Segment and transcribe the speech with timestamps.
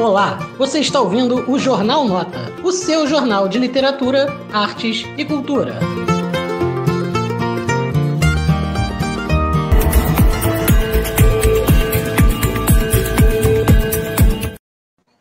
[0.00, 5.78] Olá, você está ouvindo o Jornal Nota, o seu jornal de literatura, artes e cultura.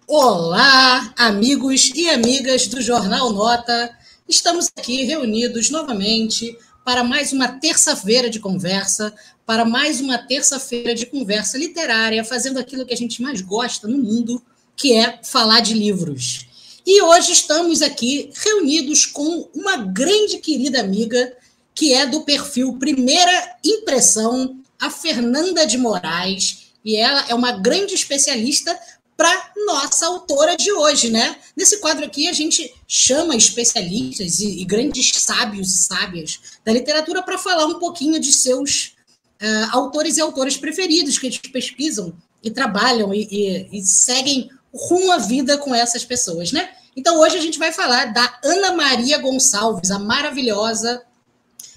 [0.07, 3.93] Olá, amigos e amigas do Jornal Nota.
[4.29, 9.13] Estamos aqui reunidos novamente para mais uma terça-feira de conversa,
[9.45, 13.97] para mais uma terça-feira de conversa literária, fazendo aquilo que a gente mais gosta no
[13.97, 14.41] mundo,
[14.79, 16.47] que é falar de livros.
[16.87, 21.35] E hoje estamos aqui reunidos com uma grande querida amiga,
[21.75, 27.93] que é do perfil Primeira Impressão, a Fernanda de Moraes, e ela é uma grande
[27.93, 28.79] especialista
[29.17, 31.35] para nossa autora de hoje, né?
[31.57, 37.21] Nesse quadro aqui a gente chama especialistas e, e grandes sábios e sábias da literatura
[37.21, 38.93] para falar um pouquinho de seus
[39.41, 45.11] uh, autores e autoras preferidos que eles pesquisam e trabalham e, e, e seguem rumo
[45.11, 46.69] à vida com essas pessoas, né?
[46.95, 51.03] Então hoje a gente vai falar da Ana Maria Gonçalves, a maravilhosa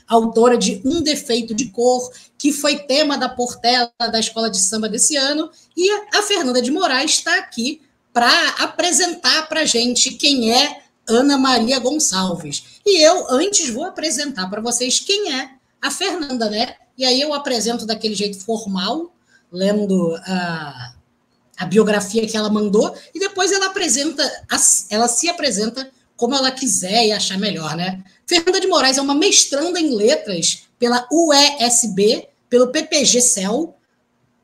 [0.09, 4.89] autora de Um Defeito de Cor, que foi tema da Portela da Escola de Samba
[4.89, 7.81] desse ano, e a Fernanda de Moraes está aqui
[8.13, 12.81] para apresentar para gente quem é Ana Maria Gonçalves.
[12.85, 16.75] E eu, antes, vou apresentar para vocês quem é a Fernanda, né?
[16.97, 19.13] E aí eu apresento daquele jeito formal,
[19.51, 20.95] lendo a,
[21.63, 24.23] a biografia que ela mandou, e depois ela apresenta,
[24.91, 28.03] ela se apresenta como ela quiser e achar melhor, né?
[28.27, 33.77] Fernanda de Moraes é uma mestranda em letras pela UESB, pelo PPG-CEL,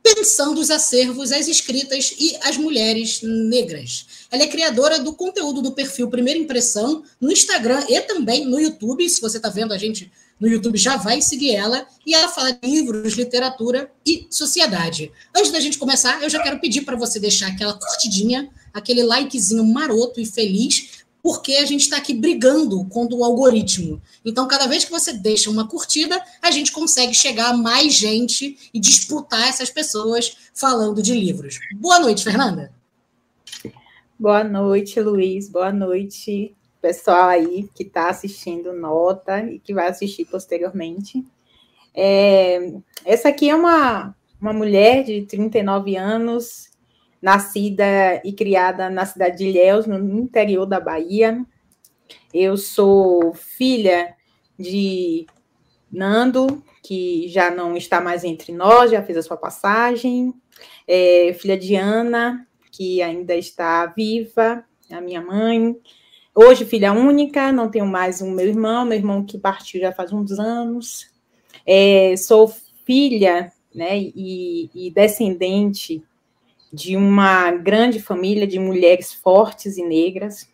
[0.02, 4.06] pensando os acervos, as escritas e as mulheres negras.
[4.30, 9.08] Ela é criadora do conteúdo do perfil Primeira Impressão no Instagram e também no YouTube.
[9.08, 11.86] Se você está vendo a gente no YouTube, já vai seguir ela.
[12.06, 15.10] E ela fala de livros, literatura e sociedade.
[15.36, 19.64] Antes da gente começar, eu já quero pedir para você deixar aquela curtidinha, aquele likezinho
[19.64, 24.00] maroto e feliz porque a gente está aqui brigando contra o algoritmo.
[24.24, 28.56] Então, cada vez que você deixa uma curtida, a gente consegue chegar a mais gente
[28.72, 31.58] e disputar essas pessoas falando de livros.
[31.74, 32.72] Boa noite, Fernanda.
[34.18, 35.48] Boa noite, Luiz.
[35.48, 41.24] Boa noite, pessoal aí que está assistindo Nota e que vai assistir posteriormente.
[41.94, 42.72] É,
[43.04, 46.70] essa aqui é uma, uma mulher de 39 anos,
[47.20, 51.44] nascida e criada na cidade de Ilhéus, no interior da Bahia.
[52.32, 54.14] Eu sou filha
[54.58, 55.26] de
[55.90, 60.32] Nando, que já não está mais entre nós, já fez a sua passagem.
[60.86, 65.76] É, filha de Ana, que ainda está viva, a minha mãe.
[66.40, 70.12] Hoje, filha única, não tenho mais um meu irmão, meu irmão que partiu já faz
[70.12, 71.10] uns anos.
[71.66, 72.46] É, sou
[72.86, 76.00] filha né, e, e descendente
[76.72, 80.48] de uma grande família de mulheres fortes e negras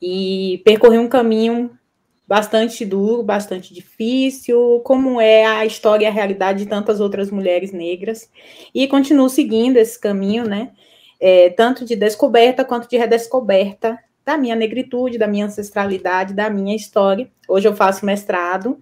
[0.00, 1.76] e percorri um caminho
[2.24, 7.72] bastante duro, bastante difícil, como é a história e a realidade de tantas outras mulheres
[7.72, 8.30] negras,
[8.72, 10.70] e continuo seguindo esse caminho, né,
[11.18, 16.74] é, tanto de descoberta quanto de redescoberta da minha negritude, da minha ancestralidade, da minha
[16.74, 17.30] história.
[17.48, 18.76] Hoje eu faço mestrado,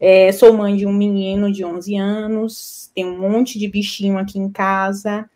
[0.00, 4.38] é, sou mãe de um menino de 11 anos, tenho um monte de bichinho aqui
[4.38, 5.28] em casa,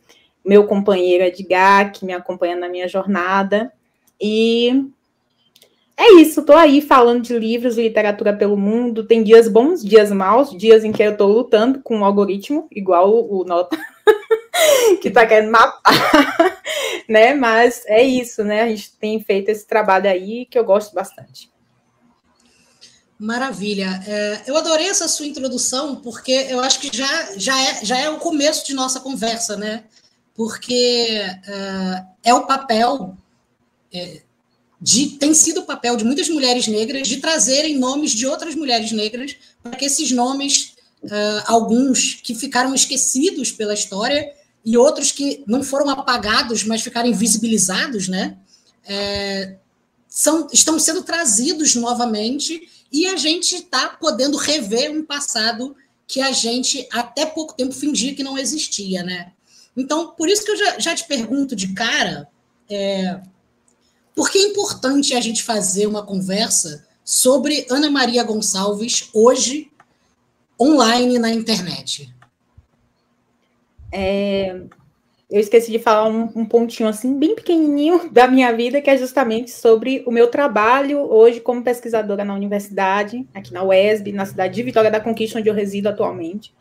[0.43, 3.71] meu companheiro Edgar, que me acompanha na minha jornada.
[4.19, 4.87] E
[5.99, 9.05] é isso, estou aí falando de livros literatura pelo mundo.
[9.05, 13.13] Tem dias bons, dias maus, dias em que eu estou lutando com o algoritmo, igual
[13.13, 13.77] o, Nota,
[15.03, 16.62] que está querendo matar,
[17.09, 17.35] né?
[17.35, 18.63] Mas é isso, né?
[18.63, 21.51] A gente tem feito esse trabalho aí que eu gosto bastante.
[23.19, 24.03] Maravilha.
[24.07, 28.11] É, eu adorei essa sua introdução, porque eu acho que já, já, é, já é
[28.11, 29.85] o começo de nossa conversa, né?
[30.35, 33.17] porque uh, é o papel,
[33.93, 34.23] é,
[34.81, 38.93] de, tem sido o papel de muitas mulheres negras de trazerem nomes de outras mulheres
[38.93, 40.75] negras para que esses nomes,
[41.05, 44.33] uh, alguns que ficaram esquecidos pela história
[44.65, 48.37] e outros que não foram apagados, mas ficaram invisibilizados, né?
[48.85, 49.57] É,
[50.09, 55.75] são, estão sendo trazidos novamente e a gente está podendo rever um passado
[56.07, 59.33] que a gente até pouco tempo fingia que não existia, né?
[59.77, 62.29] Então, por isso que eu já, já te pergunto de cara,
[62.69, 63.21] é,
[64.15, 69.71] por que é importante a gente fazer uma conversa sobre Ana Maria Gonçalves hoje,
[70.61, 72.15] online na internet?
[73.93, 74.63] É,
[75.31, 78.97] eu esqueci de falar um, um, pontinho assim, bem pequenininho da minha vida, que é
[78.97, 84.55] justamente sobre o meu trabalho hoje como pesquisadora na universidade, aqui na UESB, na cidade
[84.55, 86.55] de Vitória da Conquista, onde eu resido atualmente,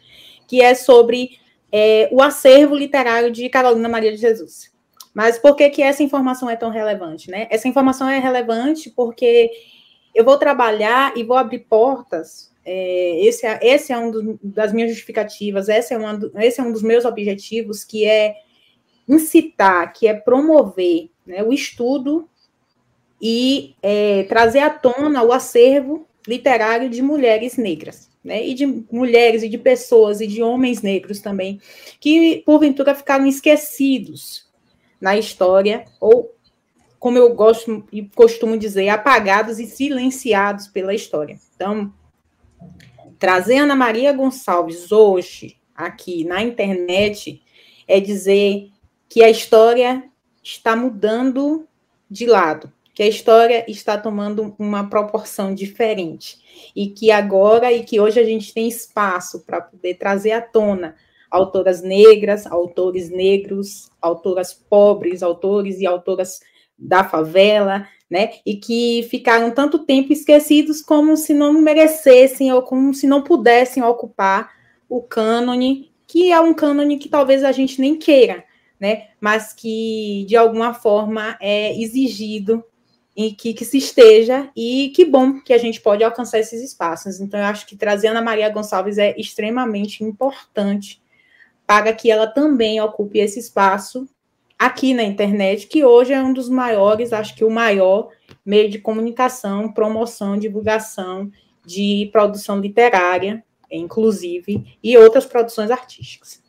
[0.47, 1.39] que é sobre
[1.71, 4.71] é, o acervo literário de Carolina Maria de Jesus.
[5.13, 7.29] Mas por que, que essa informação é tão relevante?
[7.29, 7.47] Né?
[7.49, 9.51] Essa informação é relevante porque
[10.13, 12.50] eu vou trabalhar e vou abrir portas.
[12.63, 16.71] É, esse, é, esse é um das minhas justificativas, esse é, uma, esse é um
[16.71, 18.35] dos meus objetivos, que é
[19.07, 22.29] incitar, que é promover né, o estudo
[23.21, 29.41] e é, trazer à tona o acervo literário de mulheres negras, né, e de mulheres
[29.43, 31.59] e de pessoas e de homens negros também,
[31.99, 34.49] que porventura ficaram esquecidos
[34.99, 36.35] na história, ou,
[36.99, 41.39] como eu gosto e costumo dizer, apagados e silenciados pela história.
[41.55, 41.91] Então,
[43.21, 47.39] trazer Ana Maria Gonçalves hoje, aqui na internet,
[47.87, 48.71] é dizer
[49.07, 50.09] que a história
[50.43, 51.67] está mudando
[52.09, 57.99] de lado, que a história está tomando uma proporção diferente e que agora e que
[57.99, 60.95] hoje a gente tem espaço para poder trazer à tona
[61.29, 66.39] autoras negras, autores negros, autoras pobres, autores e autoras
[66.75, 68.33] da favela, né?
[68.45, 73.81] E que ficaram tanto tempo esquecidos como se não merecessem ou como se não pudessem
[73.81, 74.51] ocupar
[74.89, 78.43] o cânone, que é um cânone que talvez a gente nem queira,
[78.77, 79.07] né?
[79.21, 82.61] Mas que de alguma forma é exigido
[83.15, 87.21] e que, que se esteja, e que bom que a gente pode alcançar esses espaços.
[87.21, 91.01] Então, eu acho que trazer Ana Maria Gonçalves é extremamente importante
[91.65, 94.07] para que ela também ocupe esse espaço
[94.61, 98.09] aqui na internet, que hoje é um dos maiores, acho que o maior
[98.45, 101.31] meio de comunicação, promoção, divulgação
[101.65, 106.39] de produção literária, inclusive, e outras produções artísticas.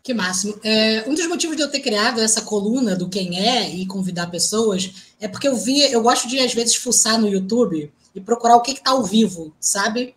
[0.00, 0.60] Que máximo.
[0.62, 4.30] É, um dos motivos de eu ter criado essa coluna do quem é e convidar
[4.30, 8.54] pessoas é porque eu vi, eu gosto de às vezes fuçar no YouTube e procurar
[8.54, 10.14] o que está ao vivo, sabe?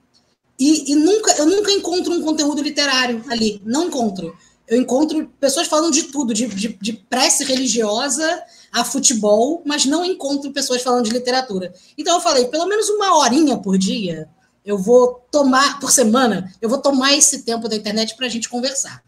[0.60, 3.60] E, e, nunca, eu nunca encontro um conteúdo literário ali.
[3.66, 4.38] Não encontro.
[4.68, 10.06] Eu encontro pessoas falando de tudo, de, de, de prece religiosa a futebol, mas não
[10.06, 11.74] encontro pessoas falando de literatura.
[11.98, 14.30] Então eu falei, pelo menos uma horinha por dia,
[14.66, 18.50] eu vou tomar, por semana, eu vou tomar esse tempo da internet para a gente
[18.50, 19.04] conversar.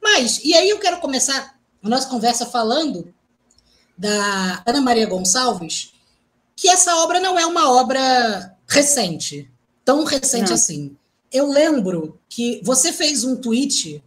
[0.00, 3.12] Mas, e aí eu quero começar a nossa conversa falando
[3.98, 5.92] da Ana Maria Gonçalves,
[6.56, 9.50] que essa obra não é uma obra recente
[9.84, 10.54] tão recente Não.
[10.54, 10.96] assim.
[11.30, 14.02] Eu lembro que você fez um tweet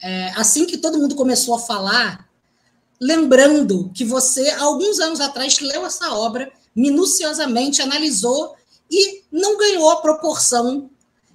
[0.00, 2.28] é, assim que todo mundo começou a falar,
[3.00, 8.54] lembrando que você, alguns anos atrás, leu essa obra minuciosamente, analisou
[8.90, 10.90] e não ganhou a proporção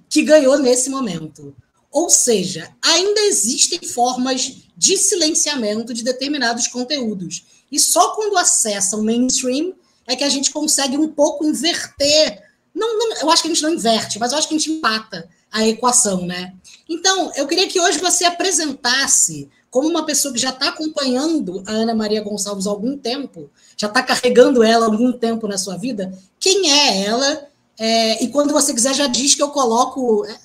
[0.08, 1.54] que ganhou nesse momento.
[1.90, 7.44] Ou seja, ainda existem formas de silenciamento de determinados conteúdos.
[7.70, 9.74] E só quando acessa o mainstream
[10.06, 12.42] é que a gente consegue um pouco inverter
[12.74, 14.72] não, não, eu acho que a gente não inverte, mas eu acho que a gente
[14.72, 16.52] empata a equação, né?
[16.88, 21.72] Então, eu queria que hoje você apresentasse, como uma pessoa que já está acompanhando a
[21.72, 25.76] Ana Maria Gonçalves há algum tempo, já está carregando ela há algum tempo na sua
[25.76, 27.48] vida, quem é ela?
[27.78, 30.24] É, e quando você quiser, já diz que eu coloco.
[30.26, 30.38] É,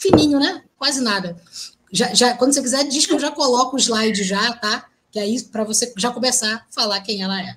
[0.00, 0.62] fininho, né?
[0.78, 1.36] Quase nada.
[1.92, 4.86] Já, já, quando você quiser, diz que eu já coloco o slide já, tá?
[5.10, 7.56] Que aí, para você já começar a falar quem ela é.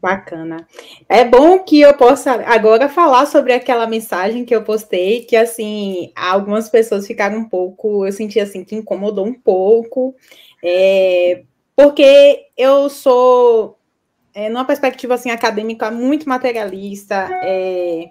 [0.00, 0.66] Bacana.
[1.08, 6.10] É bom que eu possa agora falar sobre aquela mensagem que eu postei, que assim,
[6.16, 10.14] algumas pessoas ficaram um pouco, eu senti assim que incomodou um pouco,
[10.64, 11.42] é,
[11.76, 13.78] porque eu sou,
[14.34, 18.10] é, numa perspectiva assim acadêmica muito materialista, é,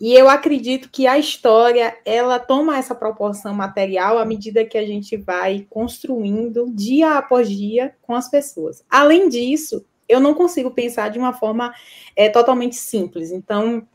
[0.00, 4.86] e eu acredito que a história ela toma essa proporção material à medida que a
[4.86, 8.82] gente vai construindo dia após dia com as pessoas.
[8.90, 11.74] Além disso, eu não consigo pensar de uma forma
[12.14, 13.30] é, totalmente simples.
[13.30, 13.86] Então,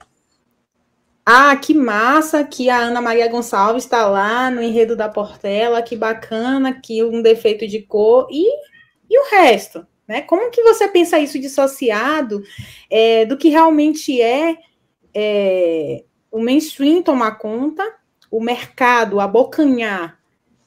[1.25, 5.95] ah, que massa que a Ana Maria Gonçalves está lá no enredo da Portela, que
[5.95, 8.49] bacana, que um defeito de cor, e,
[9.09, 9.85] e o resto?
[10.07, 10.21] Né?
[10.21, 12.41] Como que você pensa isso dissociado
[12.89, 14.55] é, do que realmente é,
[15.13, 17.83] é o mainstream tomar conta,
[18.31, 20.17] o mercado abocanhar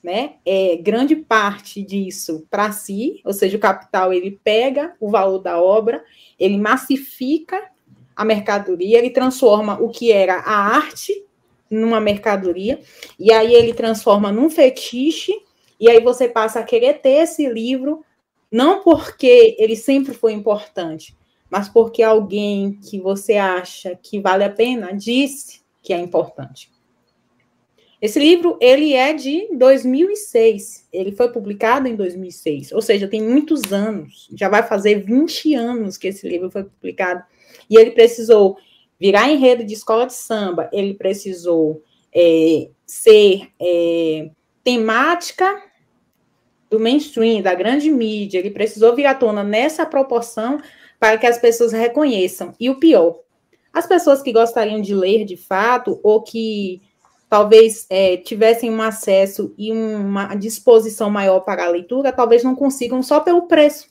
[0.02, 5.38] né, é, grande parte disso para si, ou seja, o capital ele pega o valor
[5.38, 6.02] da obra,
[6.38, 7.70] ele massifica
[8.16, 11.24] a mercadoria, ele transforma o que era a arte
[11.70, 12.80] numa mercadoria,
[13.18, 15.32] e aí ele transforma num fetiche,
[15.78, 18.04] e aí você passa a querer ter esse livro,
[18.50, 21.16] não porque ele sempre foi importante,
[21.50, 26.69] mas porque alguém que você acha que vale a pena disse que é importante.
[28.00, 30.88] Esse livro, ele é de 2006.
[30.90, 34.28] Ele foi publicado em 2006, ou seja, tem muitos anos.
[34.34, 37.22] Já vai fazer 20 anos que esse livro foi publicado.
[37.68, 38.56] E ele precisou
[38.98, 41.82] virar enredo de escola de samba, ele precisou
[42.14, 44.30] é, ser é,
[44.62, 45.62] temática
[46.68, 50.60] do mainstream, da grande mídia, ele precisou vir à tona nessa proporção
[50.98, 52.54] para que as pessoas reconheçam.
[52.60, 53.20] E o pior,
[53.72, 56.80] as pessoas que gostariam de ler de fato, ou que
[57.30, 63.00] talvez é, tivessem um acesso e uma disposição maior para a leitura, talvez não consigam
[63.04, 63.88] só pelo preço.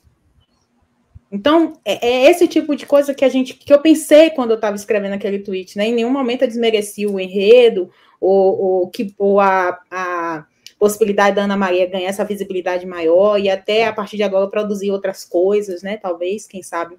[1.32, 4.56] Então, é, é, esse tipo de coisa que a gente que eu pensei quando eu
[4.56, 5.86] estava escrevendo aquele tweet, né?
[5.86, 10.44] Em nenhum momento eu desmereci o enredo ou, ou, que, ou a, a
[10.78, 14.90] possibilidade da Ana Maria ganhar essa visibilidade maior e até a partir de agora produzir
[14.90, 15.96] outras coisas, né?
[15.96, 16.98] Talvez, quem sabe.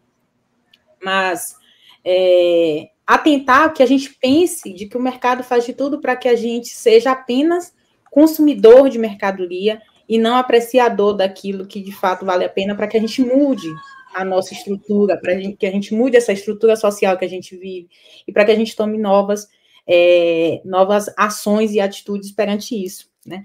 [1.03, 1.55] Mas
[2.03, 6.27] é, atentar que a gente pense de que o mercado faz de tudo para que
[6.27, 7.73] a gente seja apenas
[8.09, 12.97] consumidor de mercadoria e não apreciador daquilo que de fato vale a pena para que
[12.97, 13.69] a gente mude
[14.13, 17.87] a nossa estrutura, para que a gente mude essa estrutura social que a gente vive
[18.27, 19.47] e para que a gente tome novas,
[19.87, 23.43] é, novas ações e atitudes perante isso, né?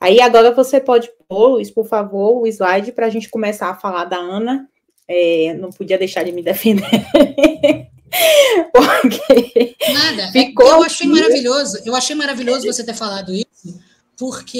[0.00, 3.74] Aí agora você pode pôr, Luiz, por favor, o slide para a gente começar a
[3.74, 4.68] falar da Ana.
[5.08, 6.84] É, não podia deixar de me defender.
[8.72, 10.32] porque Nada.
[10.32, 11.20] Ficou eu achei aqui.
[11.20, 11.78] maravilhoso.
[11.84, 13.78] Eu achei maravilhoso você ter falado isso,
[14.16, 14.58] porque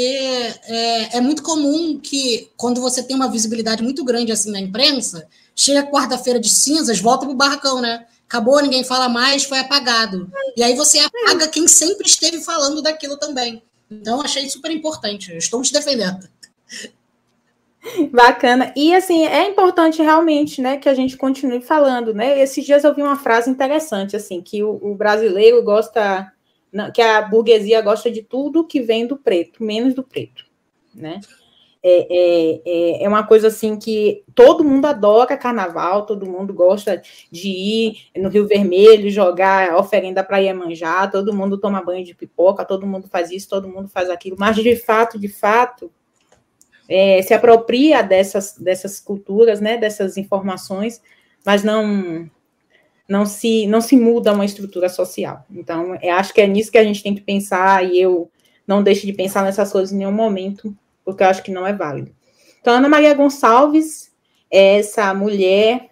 [0.65, 5.27] é, é, muito comum que, quando você tem uma visibilidade muito grande assim na imprensa,
[5.55, 8.07] chega quarta-feira de cinzas, volta pro barracão, né?
[8.27, 10.31] Acabou, ninguém fala mais, foi apagado.
[10.57, 13.63] E aí você apaga quem sempre esteve falando daquilo também.
[13.91, 15.35] Então, achei super importante.
[15.35, 16.29] estou te defendendo.
[18.11, 18.73] Bacana.
[18.77, 22.41] E assim, é importante realmente, né, que a gente continue falando, né?
[22.41, 26.33] Esses dias eu vi uma frase interessante, assim, que o, o brasileiro gosta,
[26.95, 30.45] que a burguesia gosta de tudo que vem do preto, menos do preto,
[30.95, 31.21] né?
[31.81, 37.01] É, é, é, é uma coisa assim que todo mundo adora carnaval, todo mundo gosta
[37.31, 42.65] de ir no Rio Vermelho, jogar oferenda para Iemanjá, todo mundo toma banho de pipoca,
[42.65, 45.89] todo mundo faz isso, todo mundo faz aquilo, mas de fato, de fato,
[46.89, 51.03] é, se apropria dessas, dessas culturas, né, dessas informações,
[51.45, 52.29] mas não
[53.09, 55.45] não se não se muda uma estrutura social.
[55.51, 58.31] Então, eu acho que é nisso que a gente tem que pensar e eu
[58.67, 60.77] não deixo de pensar nessas coisas em nenhum momento
[61.09, 62.15] porque eu acho que não é válido.
[62.61, 64.13] Então, Ana Maria Gonçalves
[64.51, 65.89] é essa mulher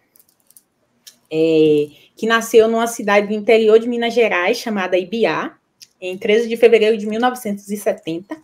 [1.33, 5.57] é, que nasceu numa cidade do interior de Minas Gerais, chamada Ibiá,
[5.99, 8.37] em 13 de fevereiro de 1970.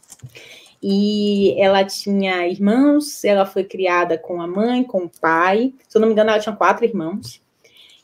[0.82, 5.72] E ela tinha irmãos, ela foi criada com a mãe, com o pai.
[5.88, 7.40] Se eu não me engano, ela tinha quatro irmãos.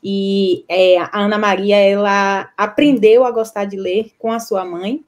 [0.02, 5.04] E é, a Ana Maria, ela aprendeu a gostar de ler com a sua mãe,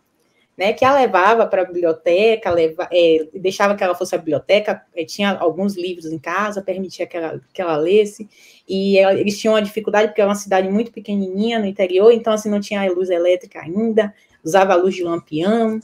[0.61, 4.85] né, que a levava para a biblioteca, leva, é, deixava que ela fosse à biblioteca,
[4.95, 8.29] é, tinha alguns livros em casa, permitia que ela, que ela lesse,
[8.69, 12.33] e ela, eles tinham uma dificuldade, porque era uma cidade muito pequenininha no interior, então,
[12.33, 14.13] assim, não tinha luz elétrica ainda,
[14.45, 15.81] usava a luz de lampião,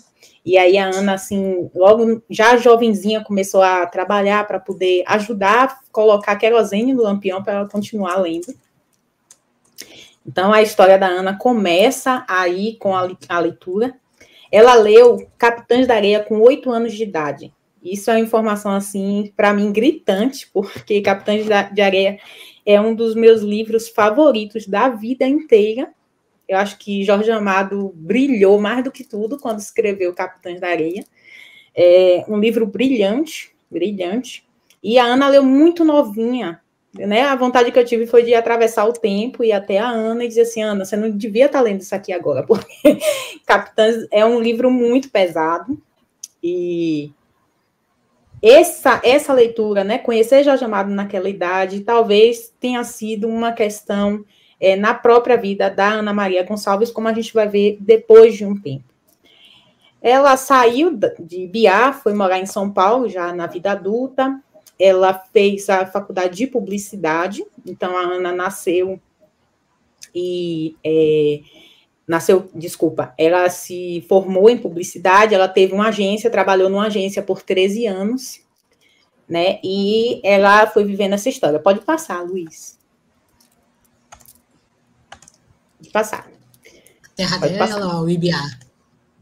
[0.46, 5.78] e aí a Ana, assim, logo, já jovenzinha, começou a trabalhar para poder ajudar a
[5.90, 8.54] colocar querosene no lampião para ela continuar lendo.
[10.24, 13.96] Então, a história da Ana começa aí com a, a leitura,
[14.50, 17.52] ela leu Capitães da Areia com oito anos de idade.
[17.82, 22.20] Isso é uma informação, assim, para mim, gritante, porque Capitães de Areia
[22.64, 25.92] é um dos meus livros favoritos da vida inteira.
[26.48, 31.04] Eu acho que Jorge Amado brilhou mais do que tudo quando escreveu Capitães da Areia.
[31.74, 34.46] É um livro brilhante, brilhante.
[34.82, 36.60] E a Ana leu muito novinha,
[36.94, 37.22] né?
[37.22, 40.28] A vontade que eu tive foi de atravessar o tempo e até a Ana e
[40.28, 42.98] dizer assim, Ana, você não devia estar lendo isso aqui agora, porque
[43.44, 45.80] Capitães é um livro muito pesado
[46.42, 47.12] e
[48.42, 54.24] essa, essa leitura, né, conhecer Jorge Amado naquela idade, talvez tenha sido uma questão
[54.60, 58.44] é, na própria vida da Ana Maria Gonçalves, como a gente vai ver depois de
[58.44, 58.84] um tempo.
[60.00, 64.40] Ela saiu de Biá, foi morar em São Paulo, já na vida adulta,
[64.78, 69.00] ela fez a faculdade de publicidade, então a Ana nasceu
[70.14, 71.40] e é,
[72.06, 77.42] nasceu, desculpa, ela se formou em publicidade, ela teve uma agência, trabalhou numa agência por
[77.42, 78.40] 13 anos,
[79.28, 79.58] né?
[79.62, 81.58] E ela foi vivendo essa história.
[81.58, 82.78] Pode passar, Luiz.
[85.76, 86.30] Pode passar.
[87.16, 88.02] Terra Pode dela, passar.
[88.02, 88.36] o IBA.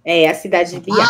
[0.05, 1.07] É, a cidade de Biá.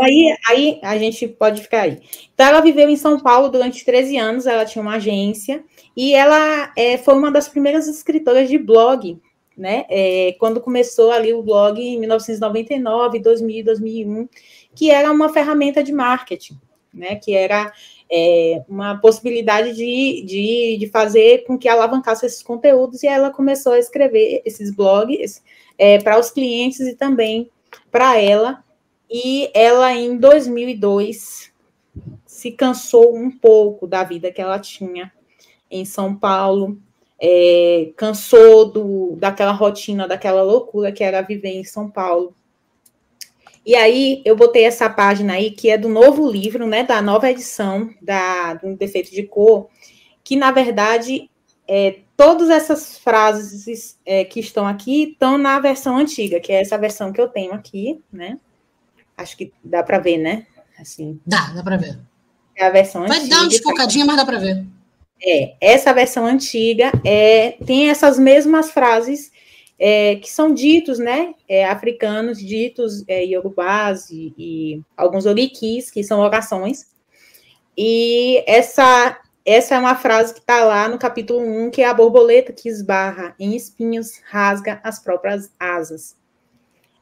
[0.00, 2.00] Aí, aí a gente pode ficar aí.
[2.32, 5.64] Então, ela viveu em São Paulo durante 13 anos, ela tinha uma agência,
[5.96, 9.20] e ela é, foi uma das primeiras escritoras de blog,
[9.58, 9.84] né?
[9.90, 14.28] É, quando começou ali o blog em 1999, 2000, 2001,
[14.74, 16.58] que era uma ferramenta de marketing,
[16.94, 17.16] né?
[17.16, 17.72] Que era
[18.14, 23.72] é, uma possibilidade de, de, de fazer com que alavancasse esses conteúdos, e ela começou
[23.72, 25.42] a escrever esses blogs
[25.78, 27.50] é, para os clientes e também
[27.90, 28.62] para ela.
[29.10, 31.50] E ela, em 2002,
[32.26, 35.10] se cansou um pouco da vida que ela tinha
[35.70, 36.78] em São Paulo,
[37.18, 42.34] é, cansou do, daquela rotina, daquela loucura que era viver em São Paulo.
[43.64, 47.30] E aí eu botei essa página aí, que é do novo livro, né, da nova
[47.30, 49.68] edição da, do Defeito de Cor,
[50.24, 51.30] que na verdade
[51.66, 56.76] é, todas essas frases é, que estão aqui estão na versão antiga, que é essa
[56.76, 58.38] versão que eu tenho aqui, né?
[59.16, 60.46] Acho que dá para ver, né?
[60.78, 61.20] Assim.
[61.26, 61.98] Dá, dá para ver.
[62.54, 63.36] É a versão Vai antiga.
[63.36, 64.64] dar uma desfocadinha, mas dá para ver.
[65.24, 69.31] É, essa versão antiga é, tem essas mesmas frases
[69.84, 76.04] é, que são ditos, né, é, africanos, ditos é, iorubás e, e alguns oriquis, que
[76.04, 76.86] são orações.
[77.76, 81.94] E essa, essa é uma frase que está lá no capítulo 1, que é a
[81.94, 86.16] borboleta que esbarra em espinhos, rasga as próprias asas.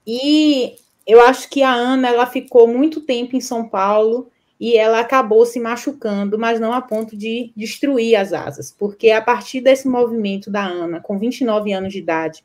[0.06, 5.00] E eu acho que a Ana, ela ficou muito tempo em São Paulo, e ela
[5.00, 9.88] acabou se machucando, mas não a ponto de destruir as asas, porque a partir desse
[9.88, 12.44] movimento da Ana, com 29 anos de idade,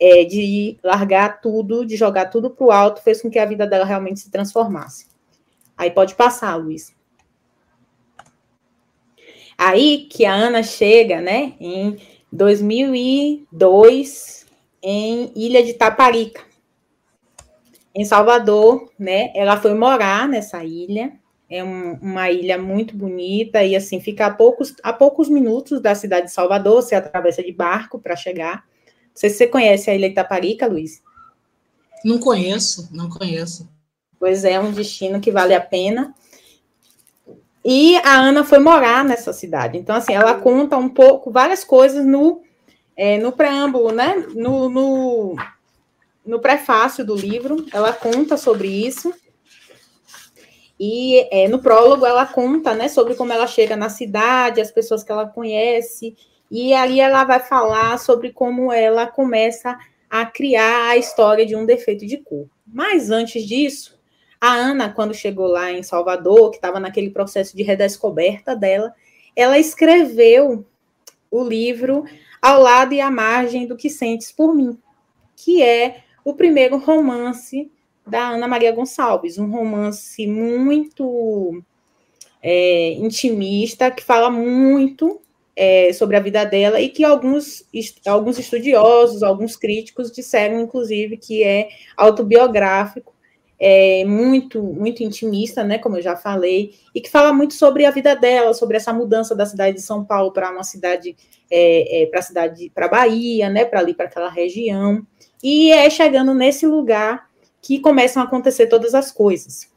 [0.00, 3.66] é, de largar tudo, de jogar tudo para o alto, fez com que a vida
[3.66, 5.06] dela realmente se transformasse.
[5.76, 6.94] Aí pode passar, Luiz.
[9.56, 11.96] Aí que a Ana chega, né, em
[12.32, 14.46] 2002,
[14.82, 16.42] em Ilha de Taparica,
[17.94, 19.30] em Salvador, né?
[19.34, 21.12] Ela foi morar nessa ilha
[21.48, 25.94] é um, uma ilha muito bonita e assim fica a poucos, a poucos minutos da
[25.94, 26.82] cidade de Salvador.
[26.82, 28.64] Você atravessa de barco para chegar.
[29.14, 31.00] Não sei se você conhece a Ilha Itaparica, Luiz.
[32.04, 33.68] Não conheço, não conheço.
[34.18, 36.12] Pois é, é um destino que vale a pena.
[37.64, 39.78] E a Ana foi morar nessa cidade.
[39.78, 42.42] Então, assim, ela conta um pouco, várias coisas no,
[42.96, 44.26] é, no preâmbulo, né?
[44.34, 45.36] No, no,
[46.26, 49.14] no prefácio do livro, ela conta sobre isso.
[50.78, 55.04] E é, no prólogo ela conta, né, sobre como ela chega na cidade, as pessoas
[55.04, 56.16] que ela conhece,
[56.50, 59.78] e ali ela vai falar sobre como ela começa
[60.08, 62.48] a criar a história de um defeito de cor.
[62.66, 63.98] Mas antes disso,
[64.40, 68.94] a Ana, quando chegou lá em Salvador, que estava naquele processo de redescoberta dela,
[69.34, 70.64] ela escreveu
[71.30, 72.04] o livro
[72.40, 74.78] Ao lado e à margem do que sentes por mim,
[75.34, 77.70] que é o primeiro romance
[78.06, 81.62] da Ana Maria Gonçalves, um romance muito
[82.42, 85.20] é, intimista, que fala muito
[85.56, 87.64] é, sobre a vida dela e que alguns,
[88.06, 93.14] alguns estudiosos, alguns críticos disseram, inclusive, que é autobiográfico,
[93.58, 97.90] é, muito, muito intimista, né, como eu já falei, e que fala muito sobre a
[97.90, 101.16] vida dela, sobre essa mudança da cidade de São Paulo para uma cidade,
[101.50, 105.06] é, é para a cidade, para Bahia, né, para ali, para aquela região,
[105.42, 107.28] e é chegando nesse lugar
[107.62, 109.73] que começam a acontecer todas as coisas.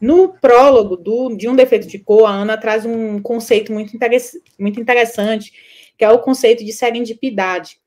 [0.00, 3.92] No prólogo do, de Um Defeito de Cor, a Ana traz um conceito muito,
[4.58, 5.52] muito interessante,
[5.96, 7.78] que é o conceito de serendipidade,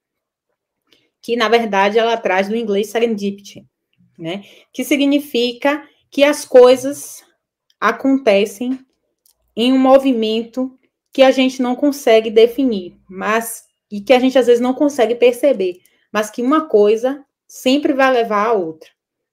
[1.21, 3.65] que, na verdade, ela traz do inglês serendipity,
[4.17, 4.43] né?
[4.73, 7.23] que significa que as coisas
[7.79, 8.79] acontecem
[9.55, 10.77] em um movimento
[11.13, 15.15] que a gente não consegue definir, mas e que a gente às vezes não consegue
[15.15, 18.89] perceber, mas que uma coisa sempre vai levar a outra.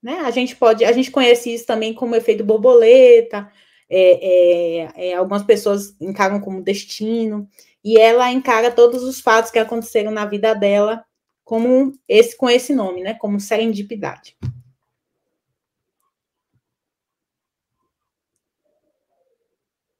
[0.07, 0.21] Né?
[0.21, 3.51] A gente pode, a gente conhece isso também como efeito borboleta,
[3.90, 7.49] é, é, é, algumas pessoas encaram como destino,
[7.83, 11.05] e ela encara todos os fatos que aconteceram na vida dela
[11.42, 13.14] como esse com esse nome, né?
[13.14, 14.37] Como serendipidade.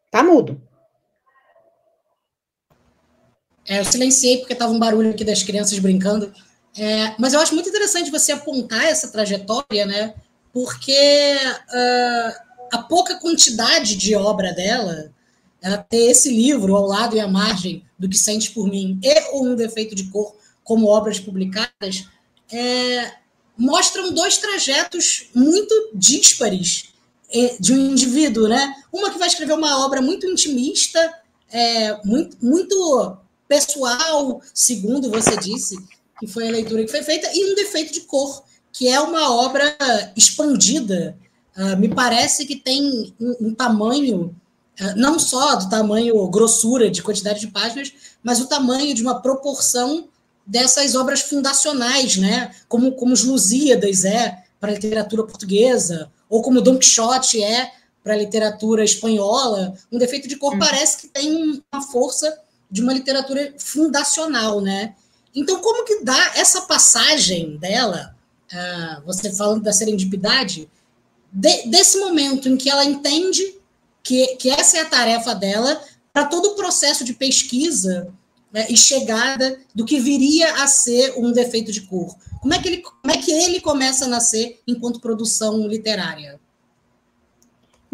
[0.09, 0.63] Tá mudo.
[3.69, 6.33] É, eu silenciei porque estava um barulho aqui das crianças brincando.
[6.79, 10.15] É, mas eu acho muito interessante você apontar essa trajetória, né?
[10.53, 15.11] Porque uh, a pouca quantidade de obra dela,
[15.63, 19.37] ela ter esse livro ao lado e à margem do que sente por mim e
[19.37, 22.09] Um Defeito de Cor como obras publicadas,
[22.53, 23.13] é,
[23.57, 26.93] mostram dois trajetos muito díspares
[27.33, 28.75] é, de um indivíduo, né?
[28.93, 30.99] Uma que vai escrever uma obra muito intimista,
[31.51, 33.17] é, muito, muito
[33.49, 35.77] pessoal, segundo você disse,
[36.19, 39.33] que foi a leitura que foi feita, e um defeito de cor, que é uma
[39.35, 39.77] obra
[40.17, 41.17] expandida.
[41.57, 44.35] Uh, me parece que tem um, um tamanho,
[44.81, 49.21] uh, não só do tamanho grossura, de quantidade de páginas, mas o tamanho de uma
[49.21, 50.09] proporção
[50.47, 52.55] dessas obras fundacionais, né?
[52.69, 58.15] como, como os Lusíadas é para a literatura portuguesa, ou como Dom Quixote é para
[58.15, 59.75] a literatura espanhola.
[59.91, 60.59] Um defeito de cor hum.
[60.59, 62.39] parece que tem uma força
[62.71, 64.95] de uma literatura fundacional, né?
[65.37, 68.17] Então, como que dá essa passagem dela,
[68.51, 70.67] uh, você falando da serendipidade,
[71.31, 73.55] de, desse momento em que ela entende
[74.03, 75.79] que, que essa é a tarefa dela
[76.11, 78.09] para todo o processo de pesquisa
[78.51, 82.17] né, e chegada do que viria a ser um defeito de cor.
[82.41, 86.41] Como é que ele, como é que ele começa a nascer enquanto produção literária?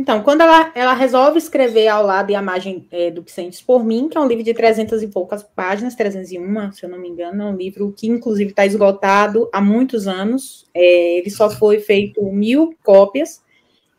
[0.02, 3.62] Então, quando ela, ela resolve escrever ao lado e a margem é, do que sentes
[3.62, 6.98] por mim, que é um livro de 300 e poucas páginas, 301, se eu não
[6.98, 10.68] me engano, é um livro que, inclusive, está esgotado há muitos anos.
[10.74, 13.44] É, ele só foi feito mil cópias,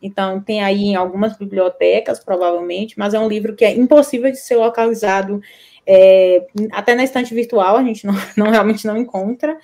[0.02, 4.40] então tem aí em algumas bibliotecas, provavelmente, mas é um livro que é impossível de
[4.40, 5.40] ser localizado
[5.88, 9.58] é, até na estante virtual, a gente não, não realmente não encontra.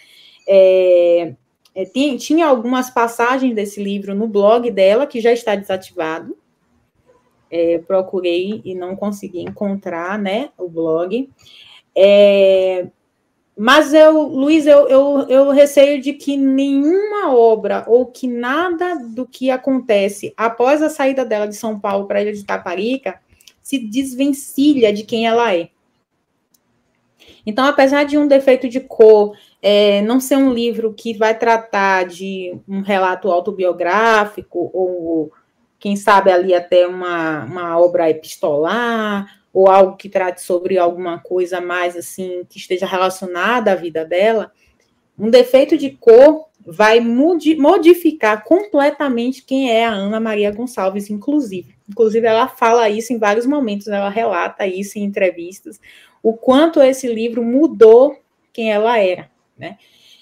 [0.47, 1.33] É,
[1.73, 6.37] é, tinha, tinha algumas passagens desse livro no blog dela, que já está desativado.
[7.51, 11.29] É, procurei e não consegui encontrar, né, o blog.
[11.95, 12.87] É,
[13.61, 19.25] mas eu, Luiz, eu, eu, eu receio de que nenhuma obra ou que nada do
[19.25, 23.19] que acontece após a saída dela de São Paulo para a ilha de Taparica
[23.61, 25.69] se desvencilha de quem ela é.
[27.45, 32.05] Então, apesar de um defeito de cor, é, não ser um livro que vai tratar
[32.05, 35.31] de um relato autobiográfico, ou
[35.79, 41.59] quem sabe ali até uma, uma obra epistolar, ou algo que trate sobre alguma coisa
[41.59, 44.51] mais assim, que esteja relacionada à vida dela,
[45.17, 51.75] um defeito de cor vai modificar completamente quem é a Ana Maria Gonçalves, inclusive.
[51.89, 55.79] Inclusive, ela fala isso em vários momentos, ela relata isso em entrevistas,
[56.21, 58.15] o quanto esse livro mudou
[58.53, 59.29] quem ela era.
[59.59, 59.77] Né?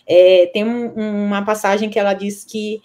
[0.06, 2.82] É, tem um, uma passagem que ela diz que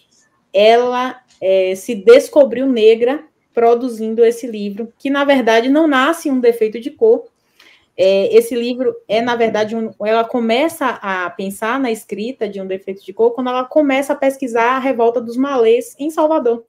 [0.53, 6.79] ela é, se descobriu negra produzindo esse livro, que na verdade não nasce um defeito
[6.81, 7.25] de cor.
[7.97, 12.67] É, esse livro é, na verdade, um, ela começa a pensar na escrita de um
[12.67, 16.65] defeito de cor quando ela começa a pesquisar a revolta dos malês em Salvador.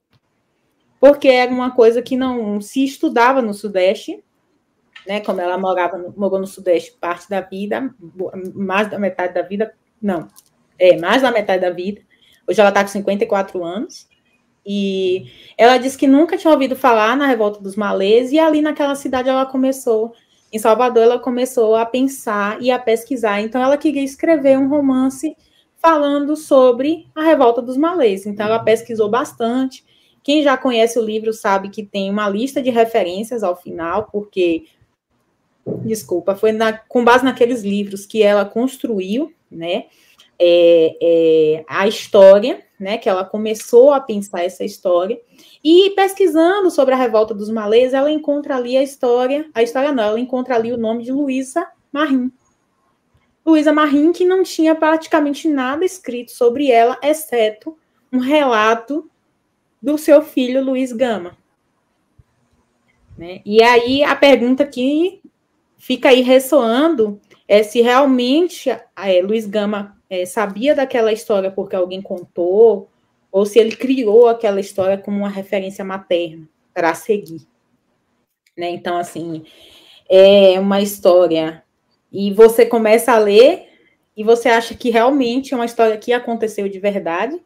[1.00, 4.22] Porque era uma coisa que não se estudava no Sudeste,
[5.06, 5.20] né?
[5.20, 7.94] Como ela morava no, morou no Sudeste parte da vida,
[8.54, 10.28] mais da metade da vida, não,
[10.78, 12.00] é, mais da metade da vida.
[12.48, 14.08] Hoje ela está com 54 anos.
[14.66, 15.26] E
[15.58, 19.28] ela disse que nunca tinha ouvido falar na Revolta dos Malês, e ali naquela cidade
[19.28, 20.14] ela começou,
[20.50, 23.40] em Salvador, ela começou a pensar e a pesquisar.
[23.40, 25.36] Então ela queria escrever um romance
[25.76, 28.24] falando sobre a Revolta dos Malês.
[28.24, 29.84] Então ela pesquisou bastante.
[30.22, 34.64] Quem já conhece o livro sabe que tem uma lista de referências ao final, porque
[35.84, 39.86] desculpa, foi na, com base naqueles livros que ela construiu, né,
[40.38, 45.20] é, é, a história, né, que ela começou a pensar essa história,
[45.62, 50.04] e pesquisando sobre a revolta dos malês, ela encontra ali a história, a história não,
[50.04, 52.30] ela encontra ali o nome de Luísa Marim.
[53.46, 57.76] Luísa Marim, que não tinha praticamente nada escrito sobre ela, exceto
[58.12, 59.08] um relato
[59.80, 61.36] do seu filho Luiz Gama.
[63.16, 63.40] Né?
[63.44, 65.20] E aí a pergunta que
[65.84, 72.00] fica aí ressoando é se realmente é, Luiz Gama é, sabia daquela história porque alguém
[72.00, 72.88] contou,
[73.30, 77.46] ou se ele criou aquela história como uma referência materna para seguir.
[78.56, 78.70] Né?
[78.70, 79.44] Então, assim,
[80.08, 81.62] é uma história.
[82.10, 83.68] E você começa a ler
[84.16, 87.38] e você acha que realmente é uma história que aconteceu de verdade.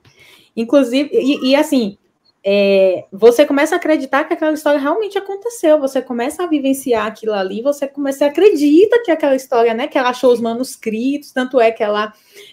[0.57, 1.99] Inclusive, e, e assim,
[2.45, 7.33] é, você começa a acreditar que aquela história realmente aconteceu, você começa a vivenciar aquilo
[7.33, 11.61] ali, você começa a acredita que aquela história, né, que ela achou os manuscritos, tanto
[11.61, 12.13] é que ela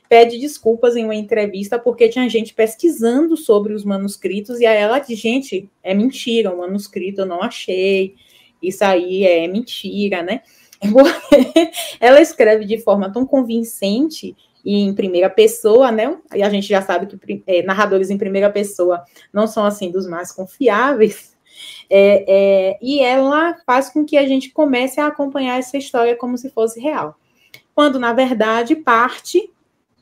[0.09, 4.99] pede desculpas em uma entrevista porque tinha gente pesquisando sobre os manuscritos e aí ela
[4.99, 8.15] diz, gente, é mentira, o manuscrito eu não achei,
[8.61, 10.41] isso aí é mentira, né?
[11.99, 16.17] ela escreve de forma tão convincente e em primeira pessoa, né?
[16.33, 20.07] E a gente já sabe que é, narradores em primeira pessoa não são assim dos
[20.07, 21.35] mais confiáveis.
[21.89, 26.35] É, é, e ela faz com que a gente comece a acompanhar essa história como
[26.37, 27.15] se fosse real.
[27.75, 29.51] Quando, na verdade, parte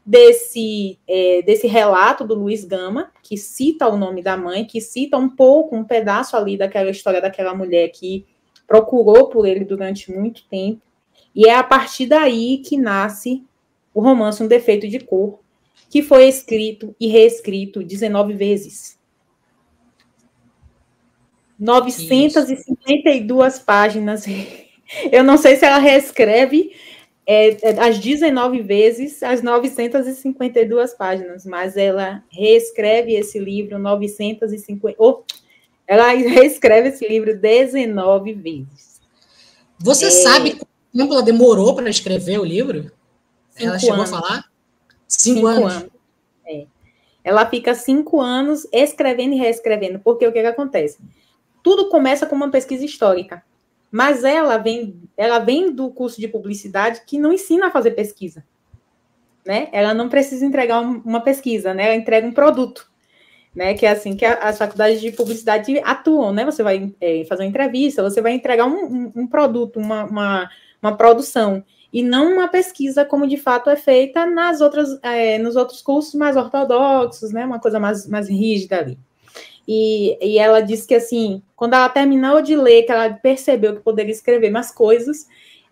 [0.06, 5.18] desse, é, desse relato do Luiz Gama, que cita o nome da mãe, que cita
[5.18, 8.26] um pouco, um pedaço ali daquela história daquela mulher que
[8.66, 10.82] procurou por ele durante muito tempo.
[11.36, 13.44] E é a partir daí que nasce
[13.94, 15.40] o romance Um Defeito de Cor,
[15.90, 18.98] que foi escrito e reescrito 19 vezes.
[21.60, 23.64] 952 Isso.
[23.66, 24.26] páginas.
[25.12, 26.72] Eu não sei se ela reescreve
[27.26, 34.96] é, é, as 19 vezes as 952 páginas, mas ela reescreve esse livro 950.
[35.00, 35.24] Oh,
[35.88, 39.02] ela reescreve esse livro 19 vezes.
[39.80, 40.12] Você é...
[40.12, 42.92] sabe quanto tempo ela demorou para escrever o livro?
[43.56, 44.14] Cinco ela chegou anos.
[44.14, 44.46] a falar?
[45.08, 45.74] Cinco, cinco anos.
[45.74, 45.90] anos.
[46.46, 46.66] É.
[47.24, 50.98] Ela fica cinco anos escrevendo e reescrevendo, porque o que, que acontece?
[51.64, 53.42] tudo começa com uma pesquisa histórica.
[53.90, 58.44] Mas ela vem, ela vem do curso de publicidade que não ensina a fazer pesquisa.
[59.46, 59.70] Né?
[59.72, 61.86] Ela não precisa entregar uma pesquisa, né?
[61.86, 62.90] Ela entrega um produto,
[63.54, 63.74] né?
[63.74, 66.46] Que é assim que as faculdades de publicidade atuam, né?
[66.46, 70.50] Você vai é, fazer uma entrevista, você vai entregar um, um, um produto, uma, uma,
[70.82, 71.64] uma, produção,
[71.94, 76.16] e não uma pesquisa como de fato é feita nas outras, é, nos outros cursos
[76.16, 77.46] mais ortodoxos, né?
[77.46, 78.98] Uma coisa mais, mais rígida ali.
[79.68, 83.82] E, e ela disse que, assim, quando ela terminou de ler, que ela percebeu que
[83.82, 85.28] poderia escrever mais coisas,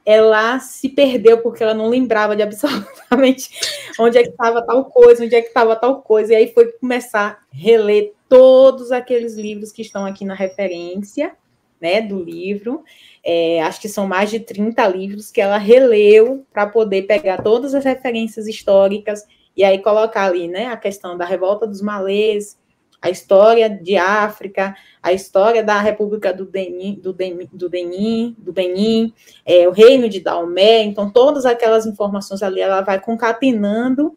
[0.05, 3.49] ela se perdeu porque ela não lembrava de absolutamente
[3.99, 6.71] onde é que estava tal coisa, onde é que estava tal coisa, e aí foi
[6.73, 11.36] começar a reler todos aqueles livros que estão aqui na referência,
[11.81, 12.83] né, do livro,
[13.23, 17.73] é, acho que são mais de 30 livros que ela releu para poder pegar todas
[17.73, 19.25] as referências históricas
[19.57, 22.59] e aí colocar ali, né, a questão da revolta dos malês,
[23.01, 28.53] a história de África, a história da República do Benin, do, Benin, do Benin, do
[28.53, 29.11] Benin
[29.43, 34.15] é, o reino de Daomé, então todas aquelas informações ali ela vai concatenando,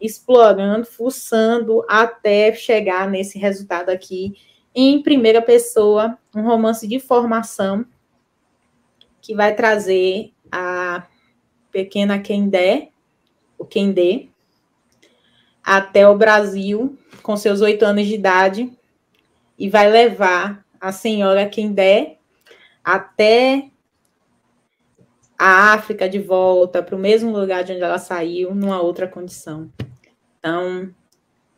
[0.00, 4.34] explorando, fuçando até chegar nesse resultado aqui
[4.78, 7.86] em primeira pessoa, um romance de formação
[9.22, 11.06] que vai trazer a
[11.72, 12.90] pequena Kendé,
[13.58, 14.28] o Kendé,
[15.64, 18.70] até o Brasil com seus oito anos de idade
[19.58, 22.18] e vai levar a senhora der
[22.84, 23.70] até
[25.38, 29.72] a África de volta para o mesmo lugar de onde ela saiu, numa outra condição.
[30.38, 30.94] Então,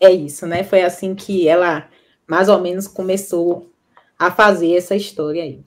[0.01, 0.63] é isso, né?
[0.63, 1.89] Foi assim que ela
[2.29, 3.73] mais ou menos começou
[4.19, 5.61] a fazer essa história aí.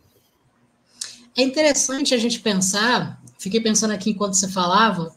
[1.36, 5.13] É interessante a gente pensar, fiquei pensando aqui enquanto você falava,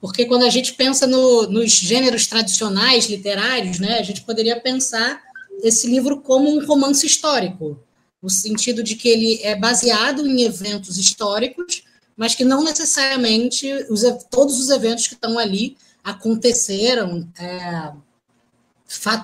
[0.00, 5.20] porque quando a gente pensa no, nos gêneros tradicionais literários, né, a gente poderia pensar
[5.62, 7.78] esse livro como um romance histórico,
[8.22, 11.84] no sentido de que ele é baseado em eventos históricos,
[12.16, 17.92] mas que não necessariamente os, todos os eventos que estão ali aconteceram é,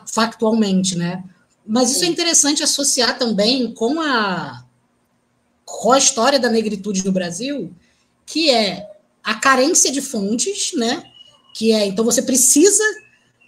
[0.07, 1.23] factualmente, né?
[1.67, 4.65] Mas isso é interessante associar também com a,
[5.65, 7.75] com a história da negritude no Brasil,
[8.25, 8.89] que é
[9.23, 11.03] a carência de fontes, né?
[11.55, 12.85] Que é, então você precisa,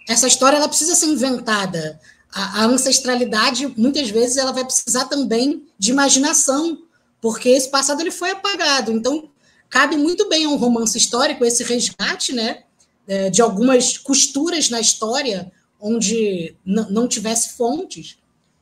[0.07, 1.99] essa história ela precisa ser inventada.
[2.31, 6.77] A, a ancestralidade, muitas vezes, ela vai precisar também de imaginação,
[7.21, 8.91] porque esse passado ele foi apagado.
[8.91, 9.29] Então,
[9.69, 12.63] cabe muito bem a um romance histórico esse resgate, né?
[13.07, 18.17] É, de algumas costuras na história onde não tivesse fontes.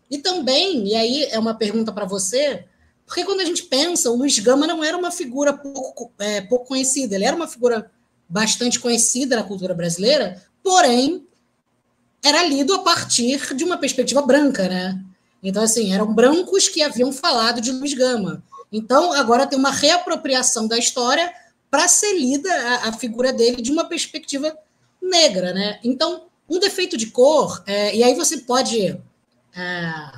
[0.10, 2.66] E também, e aí é uma pergunta para você,
[3.06, 6.66] porque quando a gente pensa, o Luiz Gama não era uma figura pouco, é, pouco
[6.66, 7.90] conhecida, ele era uma figura
[8.30, 11.26] bastante conhecida na cultura brasileira, porém
[12.24, 15.02] era lido a partir de uma perspectiva branca, né?
[15.42, 18.44] Então, assim, eram brancos que haviam falado de Luiz Gama.
[18.72, 21.32] Então, agora tem uma reapropriação da história
[21.70, 24.58] para ser lida a, a, figura dele de uma perspectiva
[25.02, 25.80] negra, né?
[25.84, 30.12] Então, um defeito de cor, é, e aí você pode é,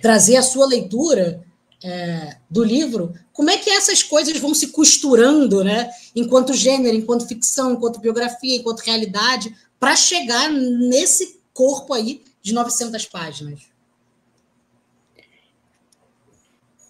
[0.00, 1.44] trazer a sua leitura
[1.82, 5.90] é, do livro, como é que essas coisas vão se costurando, né?
[6.14, 13.04] Enquanto gênero, enquanto ficção, enquanto biografia, enquanto realidade, para chegar nesse corpo aí de 900
[13.06, 13.60] páginas.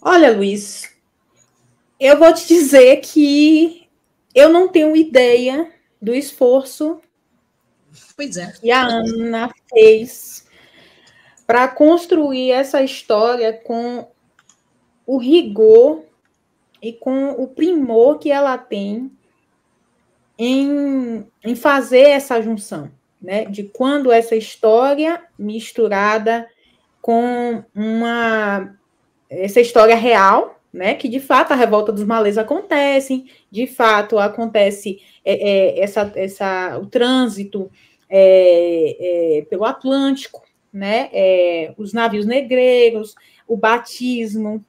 [0.00, 0.90] Olha, Luiz,
[1.98, 3.88] eu vou te dizer que
[4.34, 7.00] eu não tenho ideia do esforço
[8.16, 8.52] pois é.
[8.52, 10.46] que a Ana fez
[11.46, 14.08] para construir essa história com
[15.06, 16.02] o rigor
[16.80, 19.10] e com o primor que ela tem
[20.38, 23.44] em, em fazer essa junção, né?
[23.44, 26.48] De quando essa história misturada
[27.00, 28.74] com uma
[29.28, 30.94] essa história real, né?
[30.94, 36.78] Que de fato a revolta dos malês acontece, de fato acontece é, é, essa, essa
[36.82, 37.70] o trânsito
[38.10, 41.08] é, é pelo Atlântico, né?
[41.12, 43.14] É, os navios negreiros,
[43.46, 44.64] o batismo,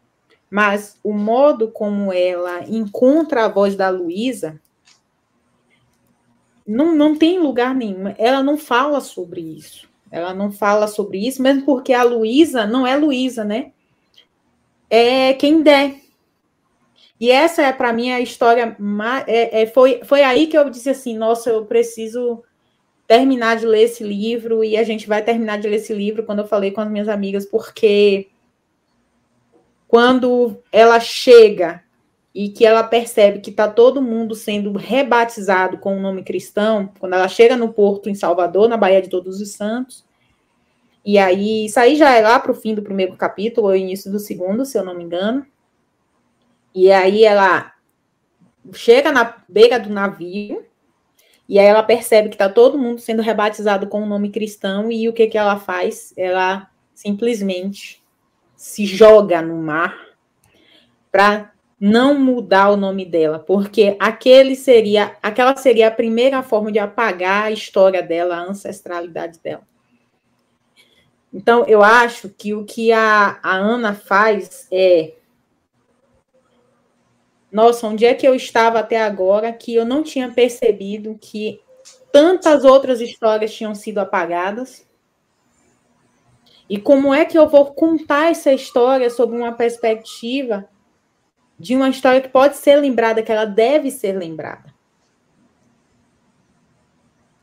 [0.50, 4.62] mas o modo como ela encontra a voz da Luísa
[6.68, 8.13] não, não tem lugar nenhum.
[8.18, 9.88] Ela não fala sobre isso.
[10.12, 13.72] Ela não fala sobre isso, mesmo porque a Luísa não é Luísa, né?
[14.89, 15.95] É quem der.
[17.19, 18.76] E essa é, para mim, a história.
[19.28, 22.43] É, é, foi, foi aí que eu disse assim: nossa, eu preciso
[23.08, 24.63] terminar de ler esse livro.
[24.63, 27.08] E a gente vai terminar de ler esse livro quando eu falei com as minhas
[27.08, 28.28] amigas, porque
[29.88, 31.84] quando ela chega
[32.34, 37.13] e que ela percebe que está todo mundo sendo rebatizado com o nome cristão, quando
[37.13, 40.05] ela chega no porto em Salvador, na Baía de Todos os Santos,
[41.06, 44.12] E aí, isso aí já é lá para o fim do primeiro capítulo, ou início
[44.12, 45.46] do segundo, se eu não me engano.
[46.74, 47.72] E aí ela
[48.74, 50.65] chega na beira do navio,
[51.48, 55.08] e aí ela percebe que está todo mundo sendo rebatizado com o nome cristão, e
[55.08, 56.12] o que, que ela faz?
[56.18, 58.04] Ela simplesmente
[58.56, 59.96] se joga no mar
[61.12, 66.80] para não mudar o nome dela, porque aquele seria, aquela seria a primeira forma de
[66.80, 69.62] apagar a história dela, a ancestralidade dela.
[71.36, 75.15] Então, eu acho que o que a, a Ana faz é.
[77.52, 81.60] Nossa, onde é que eu estava até agora que eu não tinha percebido que
[82.10, 84.88] tantas outras histórias tinham sido apagadas?
[86.69, 90.67] E como é que eu vou contar essa história sob uma perspectiva
[91.60, 94.75] de uma história que pode ser lembrada, que ela deve ser lembrada?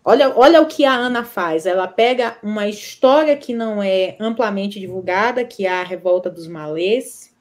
[0.05, 1.65] Olha, olha o que a Ana faz.
[1.65, 7.33] Ela pega uma história que não é amplamente divulgada, que é a Revolta dos Malês,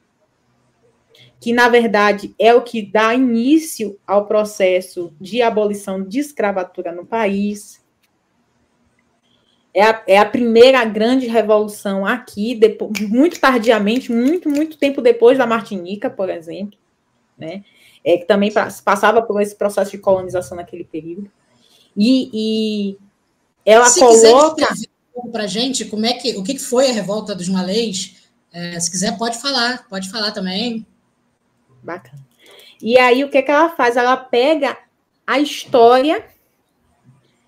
[1.39, 7.03] que na verdade é o que dá início ao processo de abolição de escravatura no
[7.03, 7.83] país.
[9.73, 15.37] É a, é a primeira grande revolução aqui, depois, muito tardiamente, muito, muito tempo depois
[15.37, 16.77] da Martinica, por exemplo,
[17.37, 17.63] né?
[18.03, 21.31] É, que também passava por esse processo de colonização naquele período.
[21.95, 22.97] E, e
[23.65, 24.67] ela se coloca.
[25.31, 28.15] Para gente, como é que o que foi a revolta dos malês?
[28.51, 30.85] É, se quiser, pode falar, pode falar também.
[31.83, 32.25] Bacana.
[32.81, 33.95] E aí, o que, que ela faz?
[33.97, 34.77] Ela pega
[35.27, 36.25] a história,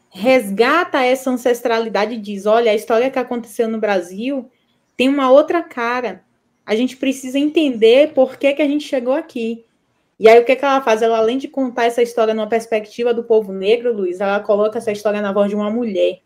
[0.09, 4.49] resgata essa ancestralidade e diz: olha, a história que aconteceu no Brasil
[4.95, 6.23] tem uma outra cara.
[6.65, 9.65] A gente precisa entender por que, que a gente chegou aqui.
[10.19, 11.01] E aí, o que, que ela faz?
[11.01, 14.91] Ela, além de contar essa história numa perspectiva do povo negro, Luiz, ela coloca essa
[14.91, 16.21] história na voz de uma mulher.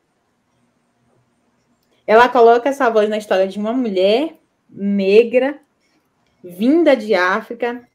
[2.05, 4.37] Ela coloca essa voz na história de uma mulher
[4.69, 5.59] negra,
[6.43, 7.87] vinda de África,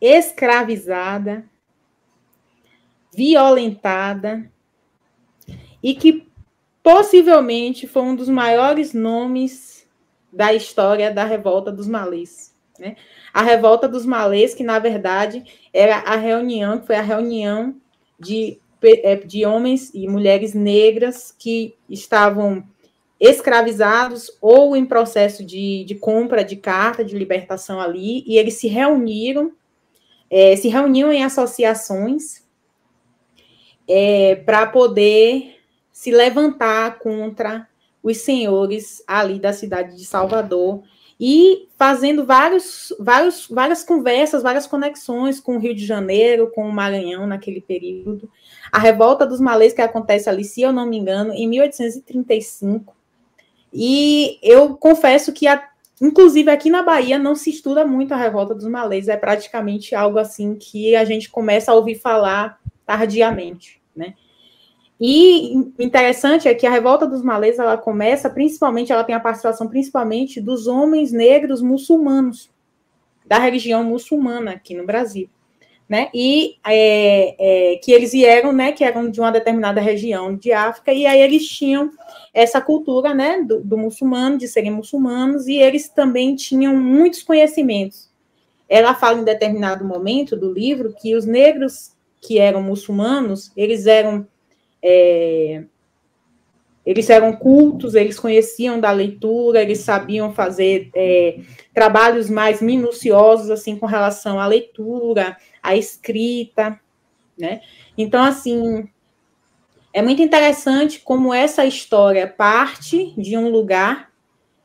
[0.00, 1.44] escravizada,
[3.12, 4.50] violentada,
[5.82, 6.28] e que
[6.82, 9.88] possivelmente foi um dos maiores nomes
[10.32, 12.54] da história da revolta dos malês.
[12.78, 12.96] Né?
[13.32, 17.76] A revolta dos malês, que na verdade era a reunião, foi a reunião
[18.18, 22.64] de, é, de homens e mulheres negras que estavam
[23.20, 28.68] escravizados ou em processo de, de compra de carta de libertação ali, e eles se
[28.68, 29.52] reuniram,
[30.30, 32.46] é, se reuniam em associações
[33.88, 35.56] é, para poder
[35.90, 37.68] se levantar contra
[38.02, 40.82] os senhores ali da cidade de Salvador
[41.20, 46.72] e fazendo vários, vários, várias conversas, várias conexões com o Rio de Janeiro, com o
[46.72, 48.30] Maranhão naquele período.
[48.70, 52.96] A revolta dos malês que acontece ali, se eu não me engano, em 1835.
[53.72, 55.68] E eu confesso que, a,
[56.00, 60.18] inclusive aqui na Bahia, não se estuda muito a revolta dos malês, é praticamente algo
[60.18, 64.14] assim que a gente começa a ouvir falar tardiamente, né?
[65.00, 69.68] E interessante é que a revolta dos malês ela começa principalmente, ela tem a participação
[69.68, 72.50] principalmente dos homens negros muçulmanos
[73.24, 75.28] da religião muçulmana aqui no Brasil,
[75.88, 76.08] né?
[76.12, 78.72] E é, é, que eles vieram, né?
[78.72, 81.92] Que eram de uma determinada região de África e aí eles tinham
[82.34, 83.42] essa cultura, né?
[83.42, 88.10] Do, do muçulmano de serem muçulmanos e eles também tinham muitos conhecimentos.
[88.68, 94.26] Ela fala em determinado momento do livro que os negros que eram muçulmanos eles eram
[94.82, 95.64] é,
[96.84, 101.38] eles eram cultos, eles conheciam da leitura, eles sabiam fazer é,
[101.74, 106.80] trabalhos mais minuciosos, assim, com relação à leitura, à escrita,
[107.38, 107.60] né?
[107.96, 108.88] Então, assim,
[109.92, 114.10] é muito interessante como essa história parte de um lugar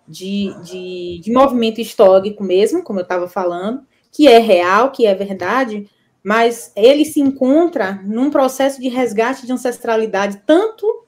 [0.07, 5.13] de, de, de movimento histórico mesmo, como eu estava falando, que é real, que é
[5.13, 5.89] verdade,
[6.23, 11.05] mas ele se encontra num processo de resgate de ancestralidade, tanto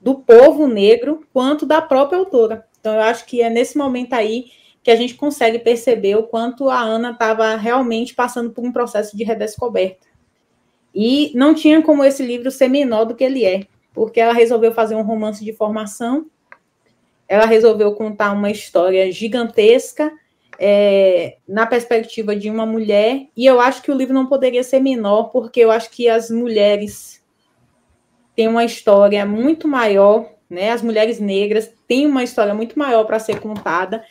[0.00, 2.66] do povo negro quanto da própria autora.
[2.78, 4.46] Então, eu acho que é nesse momento aí
[4.82, 9.16] que a gente consegue perceber o quanto a Ana estava realmente passando por um processo
[9.16, 10.06] de redescoberta.
[10.94, 14.72] E não tinha como esse livro ser menor do que ele é, porque ela resolveu
[14.74, 16.26] fazer um romance de formação,
[17.28, 20.12] ela resolveu contar uma história gigantesca
[20.64, 24.78] é, na perspectiva de uma mulher, e eu acho que o livro não poderia ser
[24.78, 27.20] menor, porque eu acho que as mulheres
[28.36, 30.70] têm uma história muito maior, né?
[30.70, 34.04] As mulheres negras têm uma história muito maior para ser contada.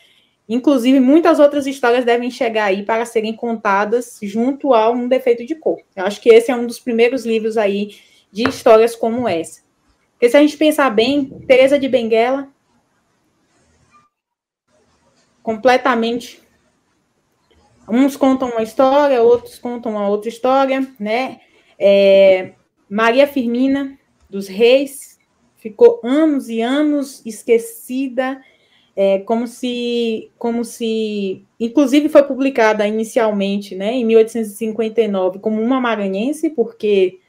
[0.46, 5.54] Inclusive, muitas outras histórias devem chegar aí para serem contadas junto a um defeito de
[5.54, 5.80] cor.
[5.96, 7.96] Eu acho que esse é um dos primeiros livros aí
[8.30, 9.62] de histórias como essa.
[10.12, 12.51] Porque se a gente pensar bem, Teresa de Benguela
[15.42, 16.40] completamente.
[17.88, 21.40] Uns contam uma história, outros contam uma outra história, né?
[21.78, 22.52] É,
[22.88, 23.98] Maria Firmina
[24.30, 25.18] dos Reis
[25.56, 28.40] ficou anos e anos esquecida,
[28.94, 36.50] é, como se, como se, inclusive foi publicada inicialmente, né, em 1859, como uma maranhense,
[36.50, 37.20] porque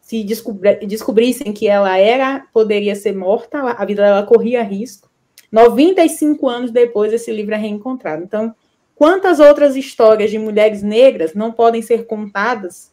[0.00, 0.24] se
[0.86, 5.07] descobrissem que ela era, poderia ser morta, a vida dela corria risco.
[5.50, 8.22] 95 anos depois, esse livro é reencontrado.
[8.22, 8.54] Então,
[8.94, 12.92] quantas outras histórias de mulheres negras não podem ser contadas,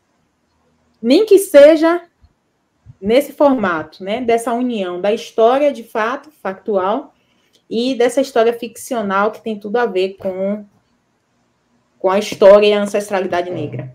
[1.02, 2.02] nem que seja
[3.02, 7.14] nesse formato, né, dessa união da história de fato, factual,
[7.70, 10.66] e dessa história ficcional que tem tudo a ver com,
[11.98, 13.94] com a história e a ancestralidade negra.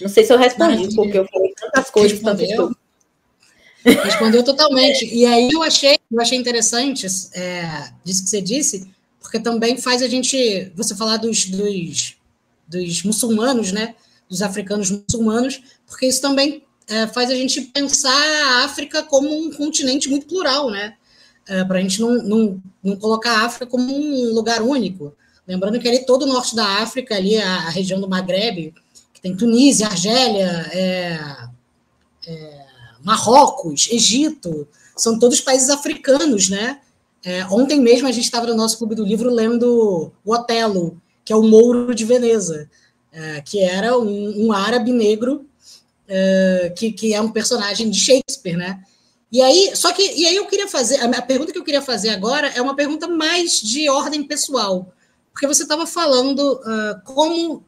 [0.00, 0.96] Não sei se eu respondi, Maravilha.
[0.96, 2.74] porque eu falei tantas coisas, Respondeu.
[3.84, 5.06] Respondeu totalmente.
[5.14, 8.90] E aí eu achei, eu achei interessante é, disso que você disse,
[9.20, 12.16] porque também faz a gente, você falar dos, dos,
[12.66, 13.94] dos muçulmanos, né?
[14.28, 19.52] Dos africanos muçulmanos, porque isso também é, faz a gente pensar a África como um
[19.52, 20.96] continente muito plural, né?
[21.46, 25.14] É, Para a gente não, não, não colocar a África como um lugar único.
[25.46, 28.74] Lembrando que ali todo o norte da África, ali a, a região do Maghreb,
[29.12, 31.18] que tem Tunísia, Argélia, é,
[32.26, 32.66] é,
[33.02, 34.66] Marrocos, Egito,
[35.00, 36.80] são todos países africanos, né?
[37.24, 41.32] É, ontem mesmo a gente estava no nosso clube do livro lendo o Otelo, que
[41.32, 42.68] é o Mouro de Veneza,
[43.12, 45.46] é, que era um, um árabe negro
[46.10, 48.82] uh, que, que é um personagem de Shakespeare, né?
[49.32, 52.08] E aí, só que, e aí eu queria fazer, a pergunta que eu queria fazer
[52.08, 54.92] agora é uma pergunta mais de ordem pessoal,
[55.32, 57.62] porque você estava falando uh, como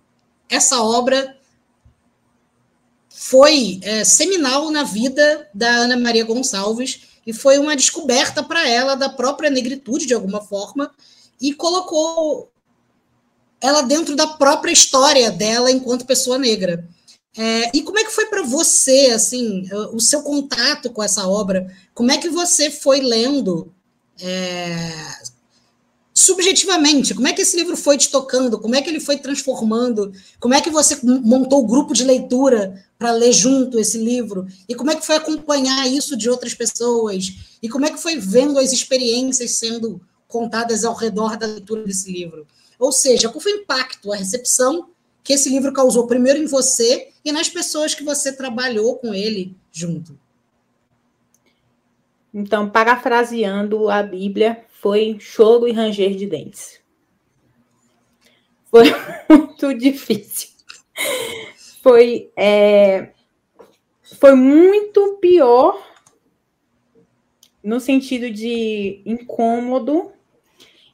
[0.49, 1.37] essa obra
[3.09, 8.95] foi é, seminal na vida da Ana Maria Gonçalves e foi uma descoberta para ela
[8.95, 10.91] da própria negritude, de alguma forma,
[11.41, 12.51] e colocou
[13.61, 16.89] ela dentro da própria história dela enquanto pessoa negra.
[17.37, 21.73] É, e como é que foi para você, assim, o seu contato com essa obra?
[21.95, 23.73] Como é que você foi lendo
[24.21, 24.93] é,
[26.15, 27.15] subjetivamente?
[27.15, 28.59] Como é que esse livro foi te tocando?
[28.59, 30.13] Como é que ele foi transformando?
[30.39, 34.47] Como é que você montou o grupo de leitura para ler junto esse livro?
[34.69, 37.33] E como é que foi acompanhar isso de outras pessoas?
[37.63, 42.11] E como é que foi vendo as experiências sendo contadas ao redor da leitura desse
[42.11, 42.47] livro?
[42.79, 44.89] Ou seja, qual foi o impacto, a recepção
[45.25, 49.57] que esse livro causou primeiro em você e nas pessoas que você trabalhou com ele
[49.71, 50.19] junto.
[52.35, 56.81] Então, parafraseando a Bíblia, foi choro e ranger de dentes.
[58.69, 58.87] Foi
[59.31, 60.49] muito difícil.
[61.81, 63.11] Foi, é,
[64.19, 65.81] foi muito pior
[67.63, 70.11] no sentido de incômodo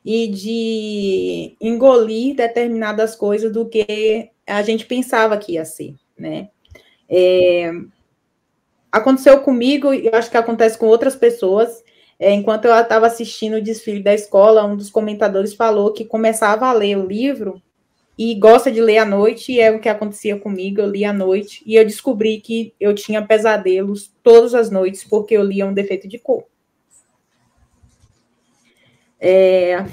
[0.05, 6.51] e de engolir determinadas coisas do que a gente pensava que ia ser, né?
[7.09, 7.73] É,
[8.93, 11.83] aconteceu comigo e acho que acontece com outras pessoas.
[12.19, 16.67] É, enquanto eu estava assistindo o desfile da escola, um dos comentadores falou que começava
[16.67, 17.63] a ler o livro
[18.19, 21.13] e gosta de ler à noite, e é o que acontecia comigo, eu li à
[21.13, 25.73] noite, e eu descobri que eu tinha pesadelos todas as noites, porque eu lia um
[25.73, 26.45] defeito de cor.
[29.21, 29.87] É...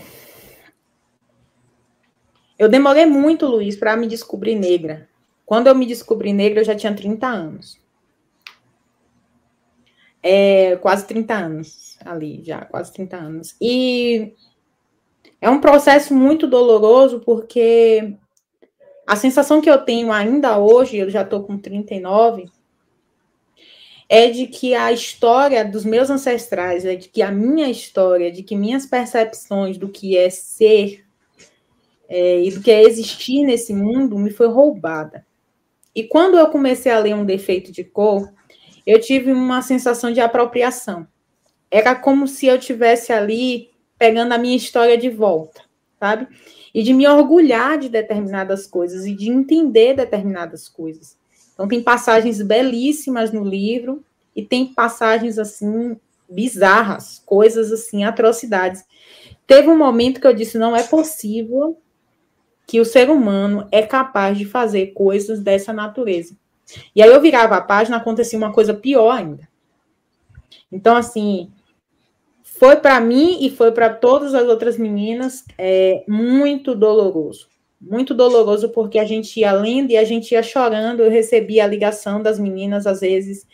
[2.57, 5.07] Eu demorei muito, Luiz, para me descobrir negra.
[5.45, 7.79] Quando eu me descobri negra, eu já tinha 30 anos.
[10.27, 13.55] É, quase 30 anos ali, já, quase 30 anos.
[13.61, 14.33] E
[15.39, 18.15] é um processo muito doloroso, porque
[19.05, 22.49] a sensação que eu tenho ainda hoje, eu já estou com 39,
[24.09, 28.41] é de que a história dos meus ancestrais, é de que a minha história, de
[28.41, 31.05] que minhas percepções do que é ser
[32.09, 35.23] é, e do que é existir nesse mundo me foi roubada.
[35.93, 38.33] E quando eu comecei a ler um defeito de cor,
[38.85, 41.07] eu tive uma sensação de apropriação.
[41.71, 45.61] Era como se eu tivesse ali pegando a minha história de volta,
[45.99, 46.27] sabe?
[46.73, 51.17] E de me orgulhar de determinadas coisas e de entender determinadas coisas.
[51.53, 54.03] Então, tem passagens belíssimas no livro
[54.35, 55.97] e tem passagens, assim,
[56.29, 58.83] bizarras, coisas, assim, atrocidades.
[59.47, 61.77] Teve um momento que eu disse: não é possível
[62.67, 66.35] que o ser humano é capaz de fazer coisas dessa natureza.
[66.95, 69.47] E aí eu virava a página, acontecia uma coisa pior ainda.
[70.71, 71.51] Então, assim,
[72.43, 77.53] foi para mim e foi para todas as outras meninas é, muito doloroso
[77.87, 81.03] muito doloroso, porque a gente ia lendo e a gente ia chorando.
[81.03, 83.45] Eu recebia a ligação das meninas, às vezes,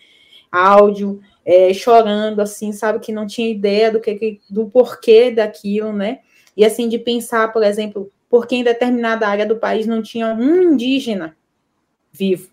[0.50, 6.20] áudio, é, chorando, assim, sabe, que não tinha ideia do que do porquê daquilo, né?
[6.56, 10.74] e assim de pensar, por exemplo, porque em determinada área do país não tinha um
[10.74, 11.36] indígena
[12.12, 12.51] vivo.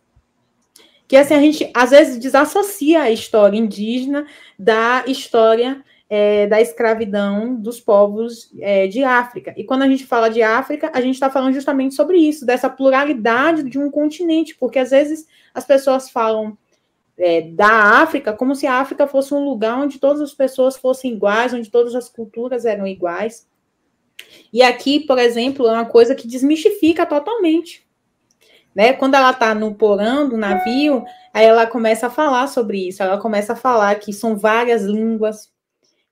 [1.09, 4.26] Que assim a gente às vezes desassocia a história indígena
[4.59, 9.52] da história é, da escravidão dos povos é, de África.
[9.56, 12.70] E quando a gente fala de África, a gente está falando justamente sobre isso, dessa
[12.70, 16.56] pluralidade de um continente, porque às vezes as pessoas falam
[17.18, 21.12] é, da África como se a África fosse um lugar onde todas as pessoas fossem
[21.12, 23.46] iguais, onde todas as culturas eram iguais.
[24.52, 27.86] E aqui, por exemplo, é uma coisa que desmistifica totalmente.
[28.79, 28.93] Né?
[28.93, 31.05] Quando ela está no porão do navio,
[31.35, 35.53] aí ela começa a falar sobre isso, ela começa a falar que são várias línguas,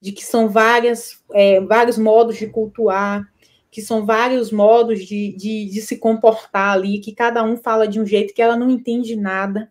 [0.01, 3.25] de que são várias, é, vários modos de cultuar,
[3.71, 8.01] que são vários modos de, de, de, se comportar ali, que cada um fala de
[8.01, 9.71] um jeito que ela não entende nada,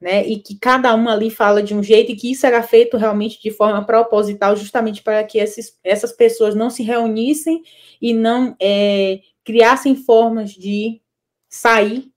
[0.00, 0.24] né?
[0.24, 3.42] E que cada um ali fala de um jeito, e que isso era feito realmente
[3.42, 7.64] de forma proposital, justamente para que esses, essas pessoas não se reunissem
[8.00, 11.00] e não é, criassem formas de
[11.50, 12.12] sair,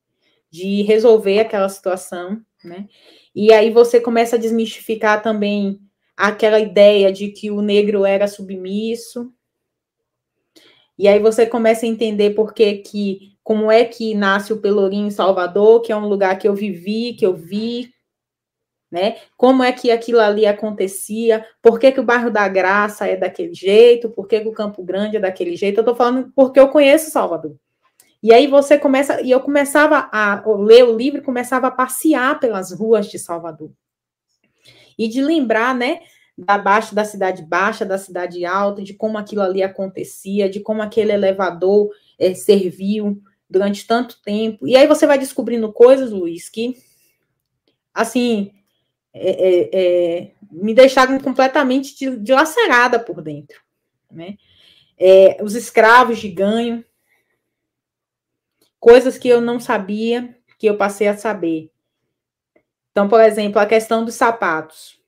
[0.49, 2.87] de resolver aquela situação, né?
[3.35, 5.81] E aí você começa a desmistificar também
[6.15, 9.33] aquela ideia de que o negro era submisso.
[10.95, 15.07] E aí você começa a entender por que, que como é que nasce o Pelourinho
[15.07, 17.91] em Salvador, que é um lugar que eu vivi, que eu vi,
[18.91, 19.17] né?
[19.35, 21.43] Como é que aquilo ali acontecia?
[21.63, 24.11] Por que, que o bairro da Graça é daquele jeito?
[24.11, 25.79] Por que, que o Campo Grande é daquele jeito?
[25.79, 27.57] Eu tô falando porque eu conheço Salvador.
[28.23, 32.71] E aí você começa, e eu começava a ler o livro, começava a passear pelas
[32.71, 33.69] ruas de Salvador
[34.97, 35.99] e de lembrar, né,
[36.37, 40.81] da baixa da cidade baixa, da cidade alta, de como aquilo ali acontecia, de como
[40.81, 44.65] aquele elevador é, serviu durante tanto tempo.
[44.65, 46.77] E aí você vai descobrindo coisas, Luiz, que
[47.93, 48.53] assim
[49.13, 53.59] é, é, é me deixaram completamente dilacerada por dentro,
[54.09, 54.37] né?
[54.97, 56.85] É, os escravos de ganho,
[58.83, 61.71] coisas que eu não sabia, que eu passei a saber.
[62.91, 64.99] Então, por exemplo, a questão dos sapatos.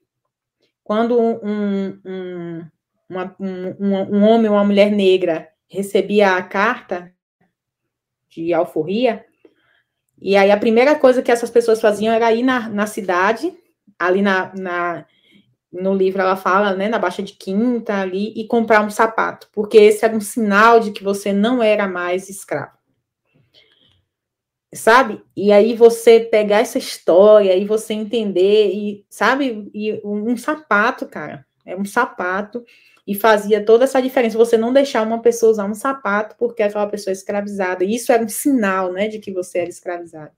[0.82, 2.66] Quando um, um,
[3.10, 7.14] uma, um, um homem ou uma mulher negra recebia a carta
[8.30, 9.26] de alforria,
[10.22, 13.54] e aí a primeira coisa que essas pessoas faziam era ir na, na cidade,
[14.00, 15.06] ali na, na,
[15.70, 19.78] no livro ela fala, né, na Baixa de Quinta ali, e comprar um sapato, porque
[19.78, 22.75] esse era um sinal de que você não era mais escravo
[24.76, 25.22] sabe?
[25.36, 31.46] E aí você pegar essa história e você entender e sabe, e um sapato, cara,
[31.66, 32.64] é um sapato
[33.08, 34.38] e fazia toda essa diferença.
[34.38, 37.84] Você não deixar uma pessoa usar um sapato porque aquela pessoa é escravizada.
[37.84, 40.32] E isso era um sinal, né, de que você era escravizado.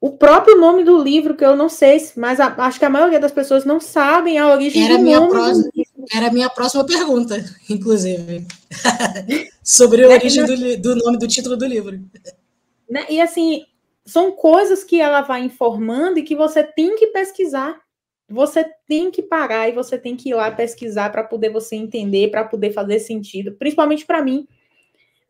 [0.00, 3.18] O próprio nome do livro, que eu não sei, mas a, acho que a maioria
[3.18, 5.30] das pessoas não sabem a origem era do minha nome.
[5.30, 5.70] Próxima,
[6.12, 8.46] era a minha próxima pergunta, inclusive.
[9.64, 11.98] Sobre a origem do, do nome do título do livro.
[12.88, 13.06] Né?
[13.08, 13.64] E assim,
[14.04, 17.80] são coisas que ela vai informando e que você tem que pesquisar.
[18.28, 22.30] Você tem que parar e você tem que ir lá pesquisar para poder você entender,
[22.30, 24.46] para poder fazer sentido, principalmente para mim.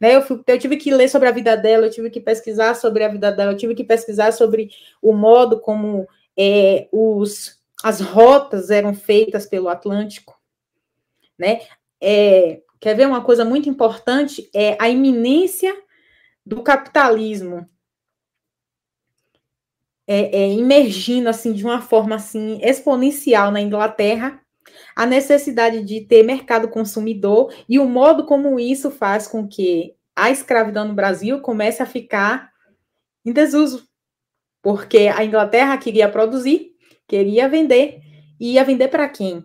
[0.01, 2.75] Né, eu, fui, eu, tive que ler sobre a vida dela, eu tive que pesquisar
[2.75, 8.01] sobre a vida dela, eu tive que pesquisar sobre o modo como é, os, as
[8.01, 10.39] rotas eram feitas pelo Atlântico.
[11.39, 11.63] Né?
[12.01, 14.49] É, quer ver uma coisa muito importante?
[14.55, 15.75] É a iminência
[16.45, 17.69] do capitalismo
[20.07, 24.41] é, é, emergindo assim de uma forma assim exponencial na Inglaterra,
[24.95, 30.31] a necessidade de ter mercado consumidor e o modo como isso faz com que a
[30.31, 32.53] escravidão no Brasil comece a ficar
[33.25, 33.89] em desuso,
[34.63, 36.73] porque a Inglaterra queria produzir,
[37.09, 38.01] queria vender,
[38.39, 39.45] e ia vender para quem?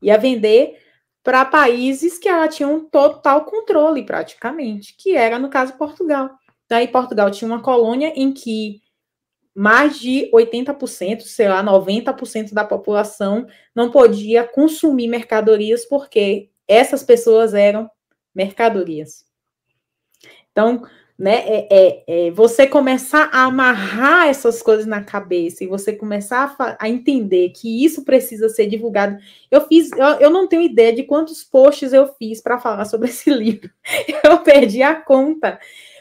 [0.00, 0.78] Ia vender
[1.22, 6.30] para países que ela tinha um total controle, praticamente, que era, no caso, Portugal.
[6.68, 8.80] Daí, Portugal tinha uma colônia em que
[9.54, 17.52] mais de 80%, sei lá, 90% da população não podia consumir mercadorias porque essas pessoas
[17.52, 17.90] eram
[18.34, 19.26] mercadorias.
[20.52, 20.82] Então,
[21.20, 21.44] né?
[21.46, 26.76] É, é, é, você começar a amarrar essas coisas na cabeça e você começar a,
[26.80, 29.18] a entender que isso precisa ser divulgado.
[29.50, 33.10] Eu fiz, eu, eu não tenho ideia de quantos posts eu fiz para falar sobre
[33.10, 33.70] esse livro.
[34.24, 35.60] Eu perdi a conta,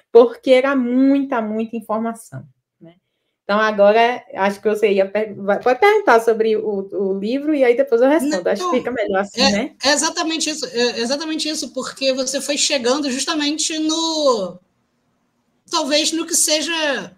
[0.10, 2.46] porque era muita, muita informação.
[2.80, 2.94] Né?
[3.44, 8.02] Então, agora acho que você ia pode perguntar sobre o, o, livro e aí depois
[8.02, 8.42] eu respondo.
[8.42, 9.76] Não, acho que fica melhor assim, é, né?
[9.84, 14.58] É exatamente isso, é exatamente isso, porque você foi chegando justamente no
[15.70, 17.16] talvez no que seja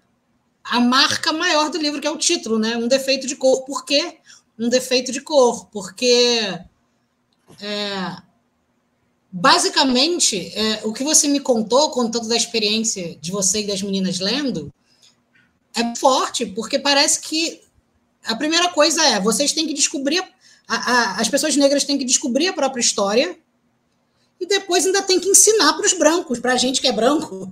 [0.64, 2.78] a marca maior do livro, que é o título, né?
[2.78, 3.64] Um defeito de cor.
[3.64, 4.18] Por quê?
[4.60, 6.60] Um defeito de cor, porque
[7.60, 8.18] é,
[9.32, 14.20] basicamente, é, o que você me contou, contando da experiência de você e das meninas
[14.20, 14.72] lendo,
[15.74, 17.62] é forte, porque parece que
[18.26, 20.24] a primeira coisa é vocês têm que descobrir,
[20.68, 23.38] a, a, as pessoas negras têm que descobrir a própria história
[24.39, 27.52] e depois ainda tem que ensinar para os brancos, para a gente que é branco,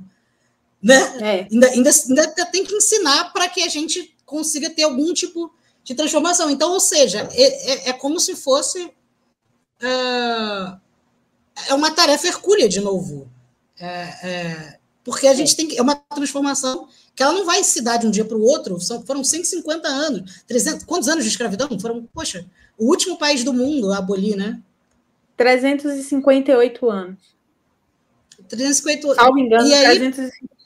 [0.82, 0.96] né?
[1.22, 1.48] É.
[1.52, 5.54] Ainda, ainda, ainda tem que ensinar para que a gente consiga ter algum tipo
[5.84, 6.50] de transformação.
[6.50, 8.92] Então, ou seja, é, é, é como se fosse
[9.82, 10.78] é,
[11.68, 13.30] é uma tarefa hercúlea de novo,
[13.80, 17.82] é, é, porque a gente tem que é uma transformação que ela não vai se
[17.82, 18.80] dar de um dia para o outro.
[18.80, 21.68] São, foram 150 anos, 300, quantos anos de escravidão?
[21.80, 22.46] Foram, poxa,
[22.78, 24.62] o último país do mundo a abolir, né?
[25.36, 27.18] 358 anos.
[28.48, 30.59] 358 Salvo engano, e aí, 358.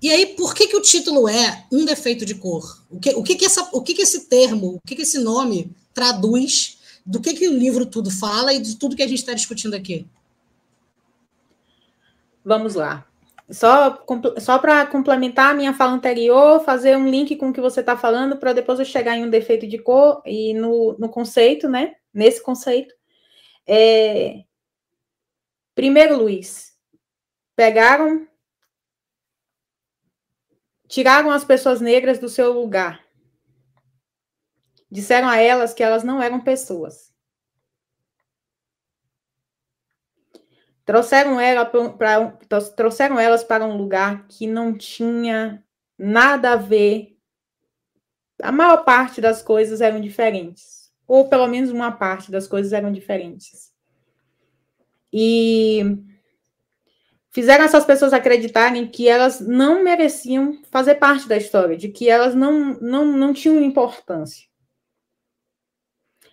[0.00, 2.84] E aí, por que, que o título é um defeito de cor?
[2.90, 5.18] O que, o que, que, essa, o que, que esse termo, o que, que esse
[5.18, 9.20] nome traduz do que, que o livro tudo fala e de tudo que a gente
[9.20, 10.06] está discutindo aqui?
[12.44, 13.06] Vamos lá.
[13.48, 14.02] Só,
[14.40, 17.96] só para complementar a minha fala anterior, fazer um link com o que você está
[17.96, 21.94] falando, para depois eu chegar em um defeito de cor e no, no conceito, né?
[22.12, 22.94] Nesse conceito.
[23.66, 24.42] É...
[25.74, 26.72] Primeiro, Luiz,
[27.54, 28.26] pegaram,
[30.92, 33.02] tiraram as pessoas negras do seu lugar.
[34.90, 37.10] Disseram a elas que elas não eram pessoas.
[40.84, 42.32] Trouxeram, ela pra,
[42.76, 45.64] trouxeram elas para um lugar que não tinha
[45.96, 47.16] nada a ver.
[48.42, 52.92] A maior parte das coisas eram diferentes ou pelo menos uma parte das coisas eram
[52.92, 53.72] diferentes.
[55.10, 55.80] E
[57.32, 62.34] fizeram essas pessoas acreditarem que elas não mereciam fazer parte da história, de que elas
[62.34, 64.46] não, não, não tinham importância.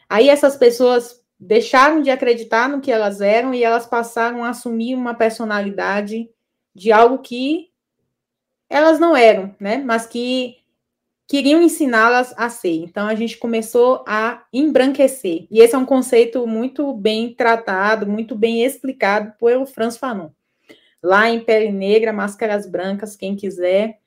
[0.07, 4.93] Aí essas pessoas deixaram de acreditar no que elas eram e elas passaram a assumir
[4.93, 6.29] uma personalidade
[6.75, 7.69] de algo que
[8.69, 9.77] elas não eram, né?
[9.77, 10.57] Mas que
[11.27, 12.83] queriam ensiná-las a ser.
[12.83, 15.47] Então a gente começou a embranquecer.
[15.49, 20.31] E esse é um conceito muito bem tratado, muito bem explicado pelo Franz Fanon.
[21.01, 23.99] Lá em Pele Negra, Máscaras Brancas, quem quiser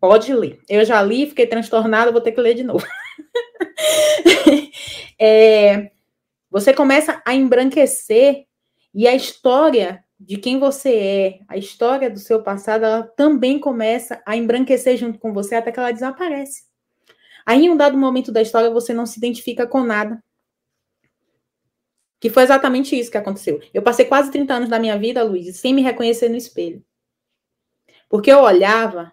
[0.00, 0.60] pode ler.
[0.68, 2.86] Eu já li, fiquei transtornada, vou ter que ler de novo.
[5.18, 5.90] é,
[6.50, 8.44] você começa a embranquecer
[8.94, 14.22] e a história de quem você é, a história do seu passado, ela também começa
[14.24, 16.64] a embranquecer junto com você até que ela desaparece.
[17.44, 20.22] Aí, em um dado momento da história, você não se identifica com nada.
[22.26, 23.60] Que foi exatamente isso que aconteceu.
[23.72, 26.84] Eu passei quase 30 anos da minha vida, Luiz, sem me reconhecer no espelho.
[28.08, 29.12] Porque eu olhava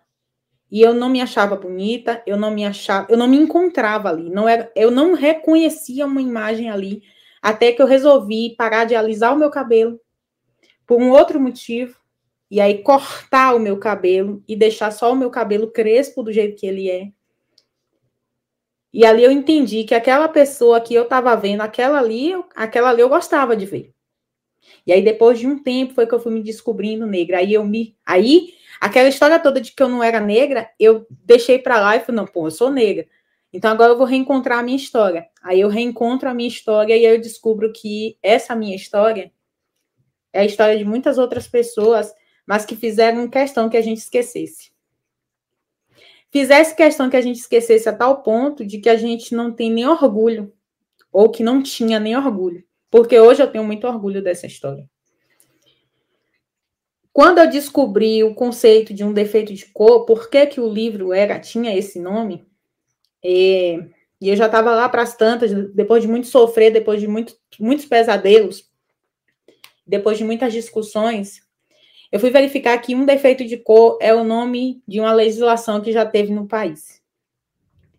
[0.72, 4.32] e eu não me achava bonita, eu não me achava, eu não me encontrava ali,
[4.32, 7.04] não era, eu não reconhecia uma imagem ali,
[7.40, 10.02] até que eu resolvi parar de alisar o meu cabelo
[10.88, 11.96] por um outro motivo,
[12.50, 16.60] e aí cortar o meu cabelo e deixar só o meu cabelo crespo do jeito
[16.60, 17.12] que ele é.
[18.94, 23.02] E ali eu entendi que aquela pessoa que eu estava vendo, aquela ali, aquela ali
[23.02, 23.92] eu gostava de ver.
[24.86, 27.40] E aí depois de um tempo foi que eu fui me descobrindo negra.
[27.40, 31.58] Aí eu me, aí aquela história toda de que eu não era negra, eu deixei
[31.58, 33.08] para lá e falei, não, pô, eu sou negra.
[33.52, 35.28] Então agora eu vou reencontrar a minha história.
[35.42, 39.32] Aí eu reencontro a minha história e aí eu descubro que essa minha história
[40.32, 42.14] é a história de muitas outras pessoas,
[42.46, 44.73] mas que fizeram questão que a gente esquecesse
[46.34, 49.72] fizesse questão que a gente esquecesse a tal ponto de que a gente não tem
[49.72, 50.52] nem orgulho,
[51.12, 52.64] ou que não tinha nem orgulho.
[52.90, 54.90] Porque hoje eu tenho muito orgulho dessa história.
[57.14, 61.14] Quando eu descobri o conceito de um defeito de cor, por que, que o livro
[61.14, 62.44] era tinha esse nome,
[63.24, 63.78] é,
[64.20, 67.36] e eu já estava lá para as tantas, depois de muito sofrer, depois de muito,
[67.60, 68.68] muitos pesadelos,
[69.86, 71.43] depois de muitas discussões,
[72.14, 75.92] eu fui verificar que um defeito de cor é o nome de uma legislação que
[75.92, 77.02] já teve no país.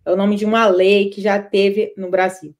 [0.06, 2.54] É o nome de uma lei que já teve no Brasil.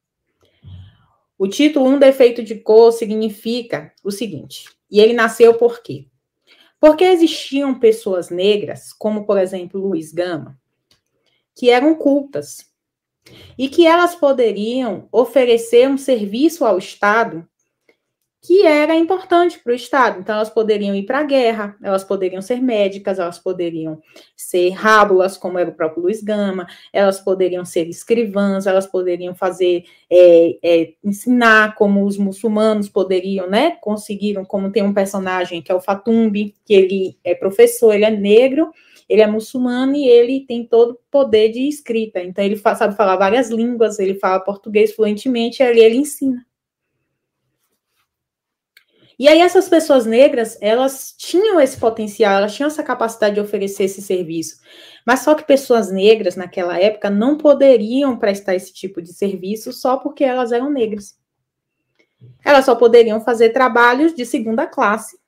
[1.39, 6.09] O título Um Defeito de Cor significa o seguinte, e ele nasceu por quê?
[6.81, 10.59] Porque existiam pessoas negras, como por exemplo Luiz Gama,
[11.55, 12.69] que eram cultas
[13.57, 17.49] e que elas poderiam oferecer um serviço ao Estado
[18.45, 20.21] que era importante para o Estado.
[20.21, 24.03] Então, elas poderiam ir para a guerra, elas poderiam ser médicas, elas poderiam
[24.37, 29.85] ser rábulas, como era o próprio Luiz Gama, elas poderiam ser escrivãs, elas poderiam fazer,
[30.11, 33.79] é, é, ensinar como os muçulmanos poderiam, né?
[33.81, 38.11] Conseguiram, como tem um personagem que é o Fatumbi, que ele é professor, ele é
[38.11, 38.71] negro,
[39.09, 42.23] ele é muçulmano e ele tem todo o poder de escrita.
[42.23, 46.45] Então, ele sabe falar várias línguas, ele fala português fluentemente, e ali ele ensina.
[49.19, 53.85] E aí essas pessoas negras, elas tinham esse potencial, elas tinham essa capacidade de oferecer
[53.85, 54.57] esse serviço.
[55.07, 59.99] Mas só que pessoas negras naquela época não poderiam prestar esse tipo de serviço só
[59.99, 61.17] porque elas eram negras.
[62.45, 65.19] Elas só poderiam fazer trabalhos de segunda classe,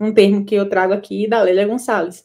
[0.00, 2.24] um termo que eu trago aqui da Lélia Gonçalves,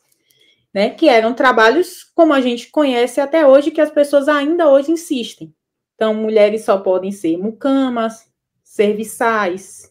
[0.73, 0.89] né?
[0.89, 5.53] Que eram trabalhos como a gente conhece até hoje, que as pessoas ainda hoje insistem.
[5.95, 8.25] Então, mulheres só podem ser mucamas,
[8.63, 9.90] serviçais,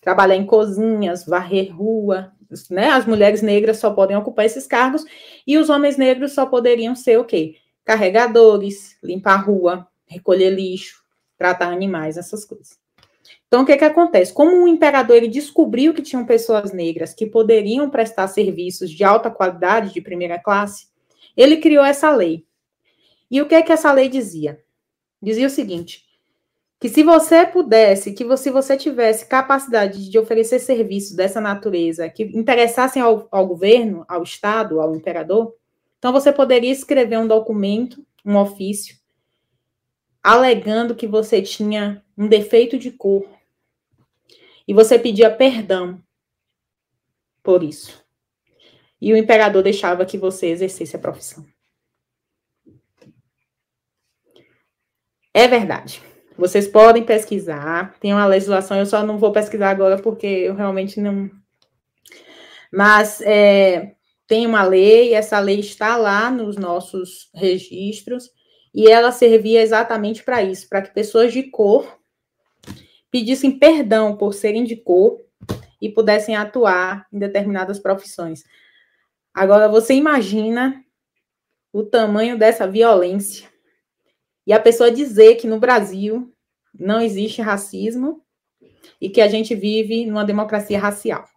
[0.00, 2.32] trabalhar em cozinhas, varrer rua,
[2.70, 2.90] né?
[2.90, 5.04] As mulheres negras só podem ocupar esses cargos
[5.46, 7.56] e os homens negros só poderiam ser o quê?
[7.84, 11.02] Carregadores, limpar a rua, recolher lixo,
[11.36, 12.78] tratar animais, essas coisas.
[13.46, 14.32] Então, o que, que acontece?
[14.32, 19.30] Como o imperador ele descobriu que tinham pessoas negras que poderiam prestar serviços de alta
[19.30, 20.88] qualidade, de primeira classe,
[21.36, 22.44] ele criou essa lei.
[23.30, 24.62] E o que, que essa lei dizia?
[25.20, 26.07] Dizia o seguinte:
[26.80, 32.22] que se você pudesse, que se você tivesse capacidade de oferecer serviços dessa natureza que
[32.22, 35.54] interessassem ao, ao governo, ao Estado, ao imperador,
[35.98, 38.96] então você poderia escrever um documento, um ofício,
[40.22, 43.26] alegando que você tinha um defeito de cor
[44.66, 46.00] e você pedia perdão
[47.42, 48.04] por isso.
[49.00, 51.44] E o imperador deixava que você exercesse a profissão.
[55.32, 56.07] É verdade.
[56.38, 61.00] Vocês podem pesquisar, tem uma legislação, eu só não vou pesquisar agora porque eu realmente
[61.00, 61.28] não.
[62.72, 68.30] Mas é, tem uma lei, essa lei está lá nos nossos registros,
[68.72, 71.98] e ela servia exatamente para isso, para que pessoas de cor
[73.10, 75.20] pedissem perdão por serem de cor
[75.82, 78.44] e pudessem atuar em determinadas profissões.
[79.34, 80.84] Agora, você imagina
[81.72, 83.48] o tamanho dessa violência
[84.48, 86.32] e a pessoa dizer que no Brasil
[86.72, 88.22] não existe racismo
[88.98, 91.28] e que a gente vive numa democracia racial.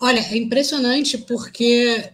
[0.00, 2.10] Olha, é impressionante porque,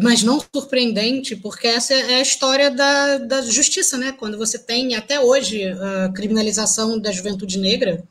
[0.00, 4.12] mas não surpreendente, porque essa é a história da, da justiça, né?
[4.12, 8.02] Quando você tem até hoje a criminalização da juventude negra,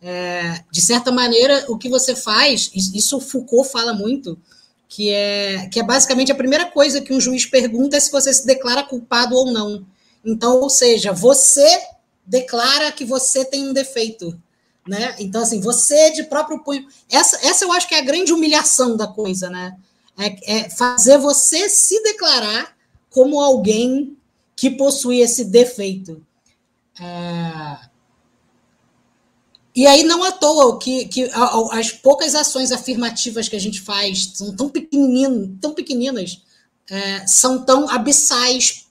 [0.00, 4.40] é, de certa maneira, o que você faz, isso Foucault fala muito,
[4.88, 8.32] que é, que é basicamente a primeira coisa que um juiz pergunta é se você
[8.32, 9.86] se declara culpado ou não.
[10.24, 11.68] Então, ou seja, você
[12.24, 14.36] declara que você tem um defeito.
[14.86, 15.14] Né?
[15.18, 16.86] Então, assim, você de próprio punho.
[17.10, 19.76] Essa, essa eu acho que é a grande humilhação da coisa, né?
[20.18, 22.74] É, é fazer você se declarar
[23.10, 24.16] como alguém
[24.56, 26.24] que possui esse defeito.
[26.98, 27.88] É...
[29.78, 31.30] E aí, não à toa que, que
[31.70, 36.42] as poucas ações afirmativas que a gente faz são tão, pequeninas, tão pequeninas,
[36.90, 38.86] é, são tão abissais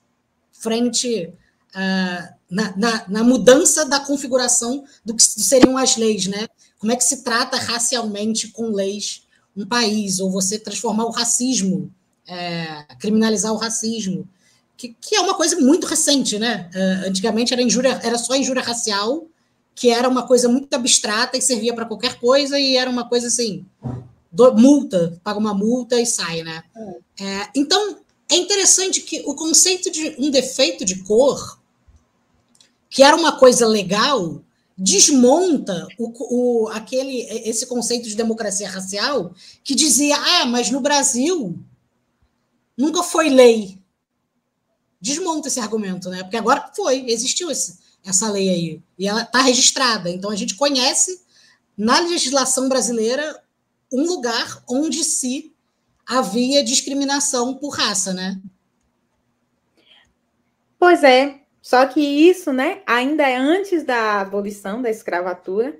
[0.50, 1.30] frente
[1.74, 6.48] uh, na, na, na, mudança da configuração do que seriam as leis, né?
[6.78, 11.92] Como é que se trata racialmente com leis um país, ou você transformar o racismo,
[12.26, 14.26] é, criminalizar o racismo,
[14.74, 16.70] que, que, é uma coisa muito recente, né?
[16.74, 19.26] Uh, antigamente era, injúria, era só injúria racial,
[19.78, 23.28] que era uma coisa muito abstrata e servia para qualquer coisa, e era uma coisa
[23.28, 23.64] assim,
[24.32, 26.64] do, multa, paga uma multa e sai, né?
[27.20, 27.24] É.
[27.24, 27.98] É, então,
[28.28, 31.60] é interessante que o conceito de um defeito de cor,
[32.90, 34.42] que era uma coisa legal,
[34.76, 41.56] desmonta o, o, aquele, esse conceito de democracia racial que dizia: ah, mas no Brasil
[42.76, 43.78] nunca foi lei.
[45.00, 46.24] Desmonta esse argumento, né?
[46.24, 48.82] Porque agora foi, existiu esse, essa lei aí.
[48.98, 50.10] E ela está registrada.
[50.10, 51.22] Então a gente conhece
[51.76, 53.40] na legislação brasileira
[53.92, 55.52] um lugar onde se
[56.06, 58.40] havia discriminação por raça, né?
[60.78, 65.78] Pois é, só que isso, né, ainda é antes da abolição da escravatura,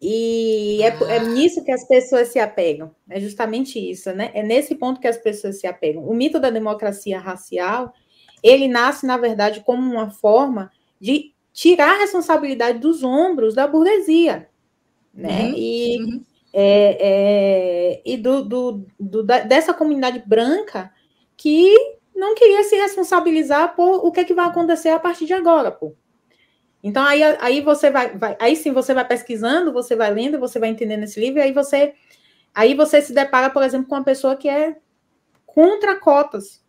[0.00, 1.24] e é, é, ah.
[1.24, 4.32] nisso que as pessoas se apegam, é justamente isso, né?
[4.34, 6.04] É nesse ponto que as pessoas se apegam.
[6.04, 7.94] O mito da democracia racial,
[8.42, 10.72] ele nasce, na verdade, como uma forma
[11.02, 14.48] de tirar a responsabilidade dos ombros da burguesia,
[15.12, 15.48] né?
[15.48, 20.92] Uhum, e uhum é, é, e do, do, do, dessa comunidade branca
[21.36, 21.74] que
[22.14, 25.70] não queria se responsabilizar por o que, é que vai acontecer a partir de agora,
[25.70, 25.94] pô.
[26.84, 30.58] Então aí, aí você vai, vai, aí sim você vai pesquisando, você vai lendo, você
[30.58, 31.94] vai entendendo esse livro, e aí você
[32.54, 34.76] aí você se depara, por exemplo, com uma pessoa que é
[35.46, 36.62] contra cotas.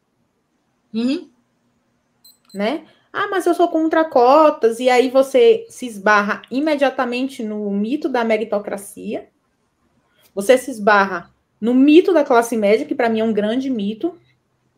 [0.94, 1.30] Uhum.
[2.54, 2.86] Né?
[3.14, 8.24] Ah, mas eu sou contra cotas, e aí você se esbarra imediatamente no mito da
[8.24, 9.30] meritocracia,
[10.34, 14.18] você se esbarra no mito da classe média, que para mim é um grande mito.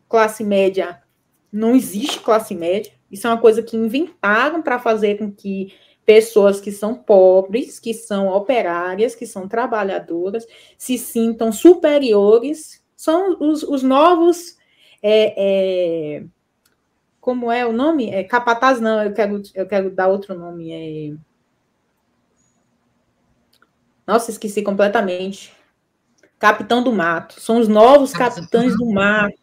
[0.08, 1.02] Classe média
[1.50, 2.92] não existe classe média.
[3.10, 5.72] Isso é uma coisa que inventaram para fazer com que
[6.04, 10.46] pessoas que são pobres, que são operárias, que são trabalhadoras,
[10.78, 14.56] se sintam superiores, são os, os novos.
[15.02, 16.24] É, é,
[17.26, 18.08] como é o nome?
[18.08, 20.70] É, capataz, não, eu quero, eu quero dar outro nome.
[20.70, 21.12] É...
[24.06, 25.52] Nossa, esqueci completamente.
[26.38, 27.40] Capitão do Mato.
[27.40, 29.34] São os novos capitães do mato.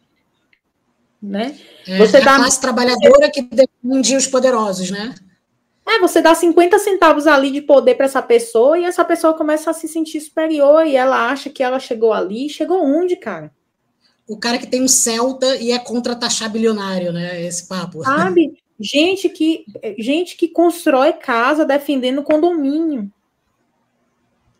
[1.20, 1.58] Né?
[1.86, 2.36] É, Você a dá...
[2.36, 5.14] classe trabalhadora que defende os poderosos, né?
[5.86, 9.70] É, você dá 50 centavos ali de poder para essa pessoa e essa pessoa começa
[9.70, 12.48] a se sentir superior e ela acha que ela chegou ali.
[12.48, 13.52] Chegou onde, cara?
[14.26, 17.42] O cara que tem um Celta e é contra taxar bilionário, né?
[17.42, 18.02] Esse papo.
[18.02, 18.56] Sabe?
[18.80, 19.64] Gente que,
[20.00, 23.08] gente que constrói casa defendendo condomínio.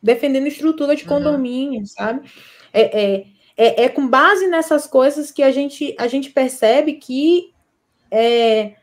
[0.00, 1.86] Defendendo estrutura de condomínio, uhum.
[1.86, 2.30] sabe?
[2.72, 7.52] É, é, é, é, com base nessas coisas que a gente, a gente percebe que
[8.08, 8.74] é,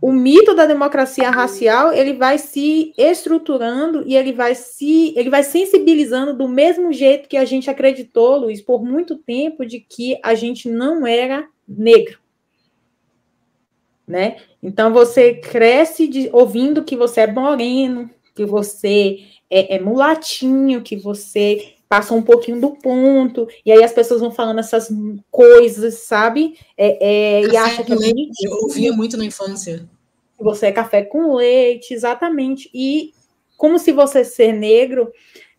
[0.00, 5.42] o mito da democracia racial ele vai se estruturando e ele vai se ele vai
[5.42, 10.34] sensibilizando do mesmo jeito que a gente acreditou, Luiz, por muito tempo de que a
[10.34, 12.18] gente não era negro.
[14.06, 14.38] Né?
[14.62, 20.96] Então você cresce de, ouvindo que você é moreno, que você é, é mulatinho, que
[20.96, 24.88] você passa um pouquinho do ponto, e aí as pessoas vão falando essas
[25.28, 26.56] coisas, sabe?
[26.76, 27.96] É, é, e acha que é
[28.42, 29.90] Eu ouvia muito na infância.
[30.38, 32.70] Você é café com leite, exatamente.
[32.72, 33.12] E
[33.56, 35.10] como se você ser negro,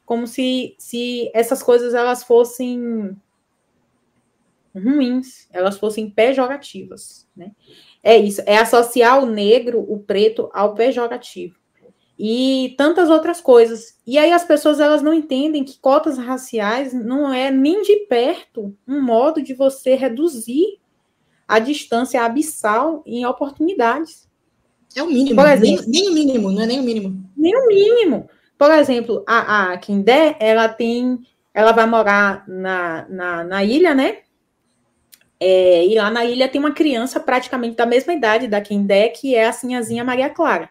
[0.06, 3.14] como se, se essas coisas elas fossem
[4.74, 7.52] ruins, elas fossem pejorativas, né?
[8.02, 11.61] É isso, é associar o negro, o preto, ao pejorativo
[12.24, 13.98] e tantas outras coisas.
[14.06, 18.78] E aí as pessoas elas não entendem que cotas raciais não é nem de perto
[18.88, 20.80] um modo de você reduzir
[21.48, 24.30] a distância abissal em oportunidades.
[24.96, 27.30] É o mínimo, Por exemplo, nem, nem, o mínimo, não é nem o mínimo.
[27.36, 28.30] Nem o mínimo.
[28.56, 34.20] Por exemplo, a, a Kindé, ela tem, ela vai morar na, na, na ilha, né?
[35.40, 39.34] É, e lá na ilha tem uma criança praticamente da mesma idade da Kindé, que
[39.34, 40.70] é a Sinhazinha Maria Clara.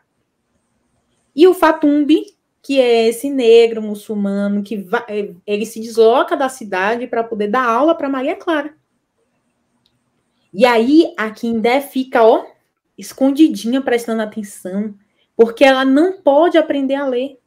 [1.41, 7.07] E o Fatumbi, que é esse negro muçulmano que vai, ele se desloca da cidade
[7.07, 8.75] para poder dar aula para Maria Clara.
[10.53, 12.45] E aí a Kindé fica, ó,
[12.99, 14.95] escondidinha prestando atenção,
[15.35, 17.39] porque ela não pode aprender a ler.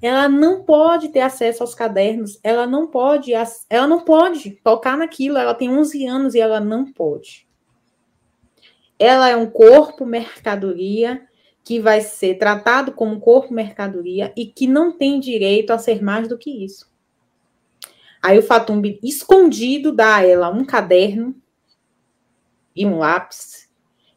[0.00, 3.32] Ela não pode ter acesso aos cadernos, ela não pode,
[3.68, 7.46] ela não pode tocar naquilo, ela tem 11 anos e ela não pode.
[8.98, 11.28] Ela é um corpo mercadoria
[11.70, 16.26] que vai ser tratado como corpo mercadoria e que não tem direito a ser mais
[16.26, 16.90] do que isso.
[18.20, 21.32] Aí o Fatumbi, escondido, dá a ela um caderno
[22.74, 23.68] e um lápis,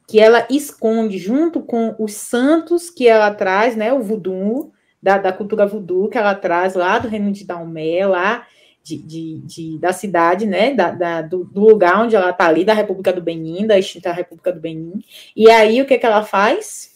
[0.07, 5.31] que ela esconde junto com os santos que ela traz, né, o voodoo, da, da
[5.31, 8.47] cultura voodoo que ela traz lá do reino de Daomé, lá
[8.81, 12.65] de, de, de, da cidade, né, da, da do, do, lugar onde ela está ali,
[12.65, 15.03] da República do Benin, da extinta República do Benin.
[15.35, 16.92] E aí o que, que ela faz?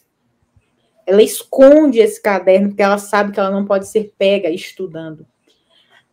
[1.07, 5.25] Ela esconde esse caderno porque ela sabe que ela não pode ser pega estudando.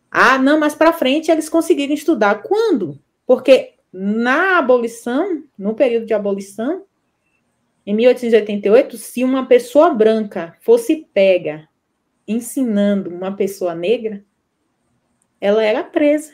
[0.09, 2.41] Ah, não, mas para frente eles conseguiram estudar.
[2.41, 2.97] Quando?
[3.27, 6.85] Porque na abolição, no período de abolição,
[7.85, 11.69] em 1888, se uma pessoa branca fosse pega
[12.27, 14.25] ensinando uma pessoa negra,
[15.39, 16.33] ela era presa.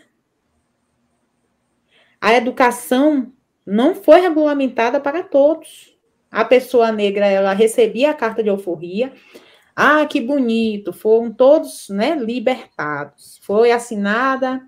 [2.22, 3.34] A educação
[3.66, 5.91] não foi regulamentada para todos.
[6.32, 9.12] A pessoa negra, ela recebia a carta de alforria.
[9.76, 13.40] Ah, que bonito, foram todos né, libertados.
[13.44, 14.62] Foi assinada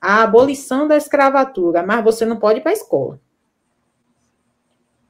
[0.00, 3.20] a abolição da escravatura, mas você não pode ir para a escola.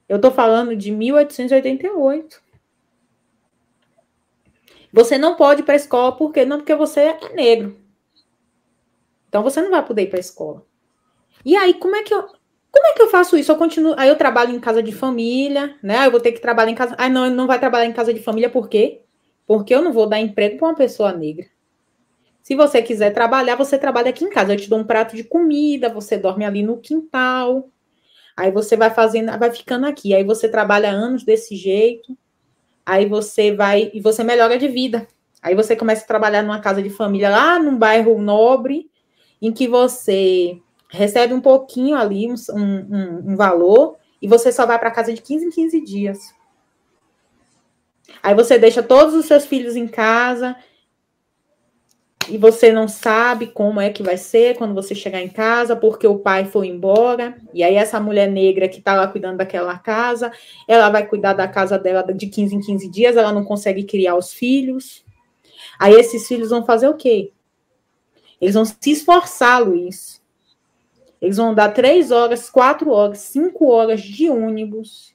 [0.08, 2.40] Eu estou falando de 1888.
[4.92, 6.44] Você não pode ir para a escola, por quê?
[6.44, 7.76] Não, porque você é negro.
[9.28, 10.64] Então você não vai poder ir para a escola.
[11.44, 12.28] E aí, como é que eu.
[12.76, 13.50] Como é que eu faço isso?
[13.50, 13.94] Eu continuo.
[13.96, 16.06] Aí eu trabalho em casa de família, né?
[16.06, 16.94] Eu vou ter que trabalhar em casa.
[16.98, 19.00] Ah, não, não vai trabalhar em casa de família, por quê?
[19.46, 21.46] Porque eu não vou dar emprego para uma pessoa negra.
[22.42, 24.52] Se você quiser trabalhar, você trabalha aqui em casa.
[24.52, 27.66] Eu te dou um prato de comida, você dorme ali no quintal.
[28.36, 30.14] Aí você vai fazendo, vai ficando aqui.
[30.14, 32.14] Aí você trabalha anos desse jeito.
[32.84, 35.08] Aí você vai e você melhora de vida.
[35.42, 38.90] Aí você começa a trabalhar numa casa de família lá num bairro nobre,
[39.40, 44.78] em que você recebe um pouquinho ali, um, um, um valor, e você só vai
[44.78, 46.34] para casa de 15 em 15 dias.
[48.22, 50.56] Aí você deixa todos os seus filhos em casa.
[52.28, 56.06] e você não sabe como é que vai ser quando você chegar em casa, porque
[56.08, 60.32] o pai foi embora, e aí essa mulher negra que está lá cuidando daquela casa,
[60.66, 64.16] ela vai cuidar da casa dela de 15 em 15 dias, ela não consegue criar
[64.16, 65.04] os filhos.
[65.78, 67.32] Aí esses filhos vão fazer o quê?
[68.40, 70.15] Eles vão se esforçar, Luiz.
[71.20, 75.14] Eles vão dar três horas, quatro horas, cinco horas de ônibus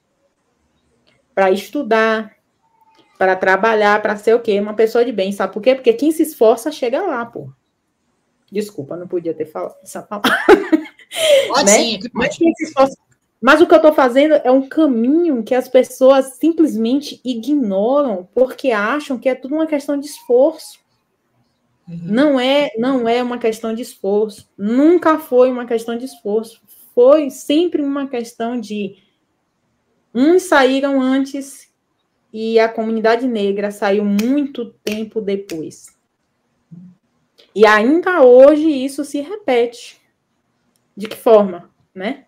[1.34, 2.36] para estudar,
[3.18, 4.58] para trabalhar, para ser o quê?
[4.58, 5.74] Uma pessoa de bem, sabe por quê?
[5.74, 7.50] Porque quem se esforça chega lá, pô.
[8.50, 10.30] Desculpa, não podia ter falado essa palavra.
[11.48, 11.78] Pode né?
[11.78, 12.96] sim, Mas, esforça...
[13.40, 18.70] Mas o que eu estou fazendo é um caminho que as pessoas simplesmente ignoram porque
[18.70, 20.81] acham que é tudo uma questão de esforço.
[21.88, 21.98] Uhum.
[22.02, 24.48] Não é, não é uma questão de esforço.
[24.56, 26.60] Nunca foi uma questão de esforço.
[26.94, 28.96] Foi sempre uma questão de
[30.14, 31.72] uns saíram antes
[32.32, 35.96] e a comunidade negra saiu muito tempo depois.
[37.54, 40.00] E ainda hoje isso se repete.
[40.96, 42.26] De que forma, né?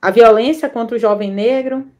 [0.00, 1.90] A violência contra o jovem negro,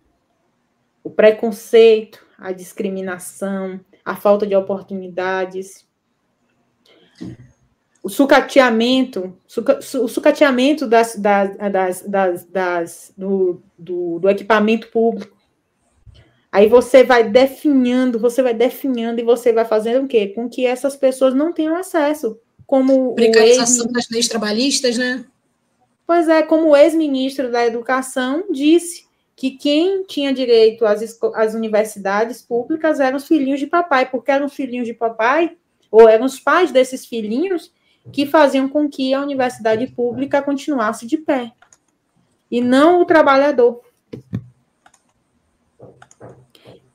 [1.03, 5.87] o preconceito, a discriminação, a falta de oportunidades,
[8.03, 15.35] o sucateamento, suca, o sucateamento das, das, das, das, das do, do, do equipamento público,
[16.55, 20.29] Aí você vai definhando, você vai definhando e você vai fazendo o quê?
[20.29, 22.39] Com que essas pessoas não tenham acesso.
[22.65, 25.25] Como Precarização das leis trabalhistas, né?
[26.07, 29.05] Pois é, como o ex-ministro da Educação disse
[29.37, 34.47] que quem tinha direito às, às universidades públicas eram os filhinhos de papai, porque eram
[34.47, 35.57] os filhinhos de papai,
[35.91, 37.73] ou eram os pais desses filhinhos,
[38.13, 41.53] que faziam com que a universidade pública continuasse de pé.
[42.51, 43.81] E não o trabalhador.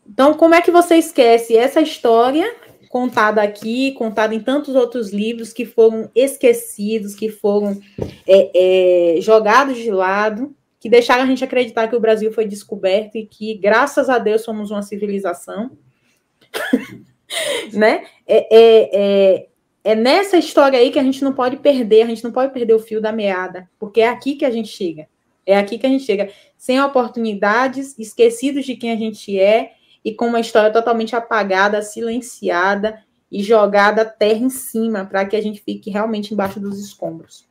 [0.07, 2.53] Então, como é que você esquece essa história
[2.89, 7.79] contada aqui, contada em tantos outros livros que foram esquecidos, que foram
[8.27, 13.15] é, é, jogados de lado, que deixaram a gente acreditar que o Brasil foi descoberto
[13.17, 15.71] e que, graças a Deus, somos uma civilização,
[17.73, 18.05] né?
[18.25, 19.47] É, é, é,
[19.83, 22.73] é nessa história aí que a gente não pode perder, a gente não pode perder
[22.73, 25.07] o fio da meada, porque é aqui que a gente chega.
[25.45, 29.73] É aqui que a gente chega, sem oportunidades, esquecidos de quem a gente é,
[30.05, 35.41] e com uma história totalmente apagada, silenciada e jogada terra em cima para que a
[35.41, 37.48] gente fique realmente embaixo dos escombros.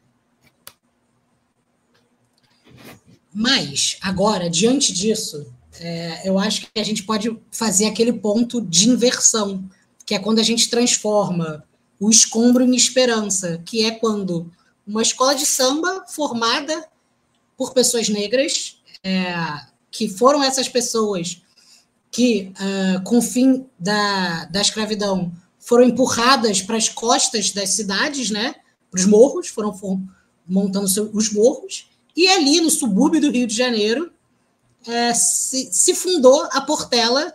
[3.32, 5.46] Mas, agora, diante disso,
[5.80, 9.68] é, eu acho que a gente pode fazer aquele ponto de inversão,
[10.04, 11.64] que é quando a gente transforma
[12.00, 14.50] o escombro em esperança, que é quando
[14.86, 16.88] uma escola de samba formada
[17.56, 19.34] por pessoas negras, é,
[19.90, 21.42] que foram essas pessoas
[22.10, 28.30] que, uh, com o fim da, da escravidão, foram empurradas para as costas das cidades,
[28.30, 28.54] né,
[28.90, 30.00] para os morros, foram for,
[30.46, 34.10] montando os morros, e ali no subúrbio do Rio de Janeiro
[34.86, 37.34] é, se, se, fundou a Portela,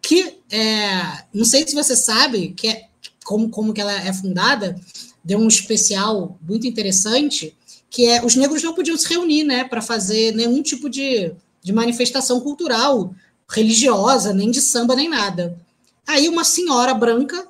[0.00, 2.88] que é, não sei se você sabe que é,
[3.24, 4.78] como, como que ela é fundada,
[5.24, 7.56] deu um especial muito interessante,
[7.88, 11.72] que é os negros não podiam se reunir né, para fazer nenhum tipo de, de
[11.72, 13.14] manifestação cultural
[13.48, 15.58] religiosa, nem de samba, nem nada.
[16.06, 17.46] Aí uma senhora branca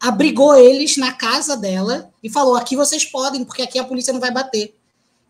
[0.00, 4.20] abrigou eles na casa dela e falou: aqui vocês podem, porque aqui a polícia não
[4.20, 4.74] vai bater.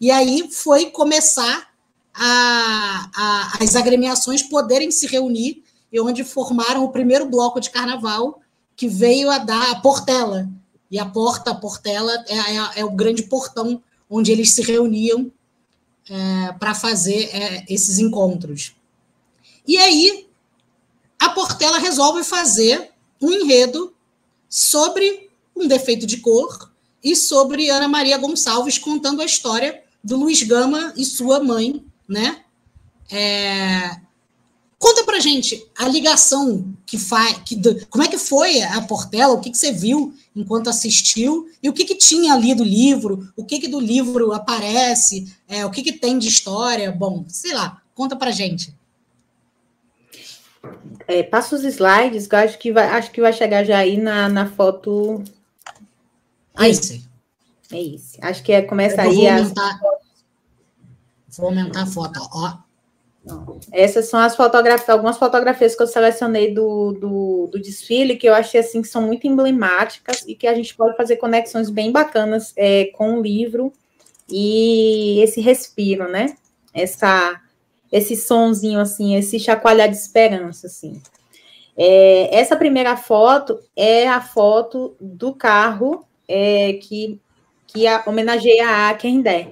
[0.03, 1.73] E aí foi começar
[2.13, 8.41] a, a, as agremiações poderem se reunir, e onde formaram o primeiro bloco de carnaval,
[8.75, 10.51] que veio a dar a Portela.
[10.91, 13.81] E a porta, a Portela, é, é, é o grande portão
[14.11, 15.31] onde eles se reuniam
[16.11, 18.75] é, para fazer é, esses encontros.
[19.65, 20.27] E aí,
[21.17, 22.91] a Portela resolve fazer
[23.21, 23.95] um enredo
[24.49, 26.73] sobre um defeito de cor
[27.05, 32.41] e sobre Ana Maria Gonçalves contando a história do Luiz Gama e sua mãe, né?
[33.11, 34.01] É...
[34.79, 37.57] Conta pra gente a ligação que faz, que,
[37.89, 41.73] como é que foi a Portela, o que, que você viu enquanto assistiu e o
[41.73, 45.83] que, que tinha ali do livro, o que, que do livro aparece, é, o que,
[45.83, 48.75] que tem de história, bom, sei lá, conta pra gente.
[51.07, 53.97] É, passa os slides, que eu acho que vai, acho que vai chegar já aí
[53.97, 55.23] na, na foto.
[56.55, 56.71] Aí.
[56.71, 57.12] Esse.
[57.73, 58.19] É isso.
[58.21, 59.15] Acho que é, começa aí.
[59.15, 59.81] Vou aumentar,
[61.29, 61.37] as...
[61.39, 62.59] vou aumentar a foto, ó.
[63.71, 68.35] Essas são as fotografias, algumas fotografias que eu selecionei do, do, do, desfile, que eu
[68.35, 72.53] achei assim que são muito emblemáticas e que a gente pode fazer conexões bem bacanas
[72.57, 73.73] é, com o livro
[74.29, 76.35] e esse respiro, né?
[76.75, 77.41] Essa
[77.93, 81.01] esse sonzinho assim, esse chacoalhar de esperança assim.
[81.77, 87.21] É, essa primeira foto é a foto do carro é, que,
[87.73, 89.49] que a, homenageia a Kendé.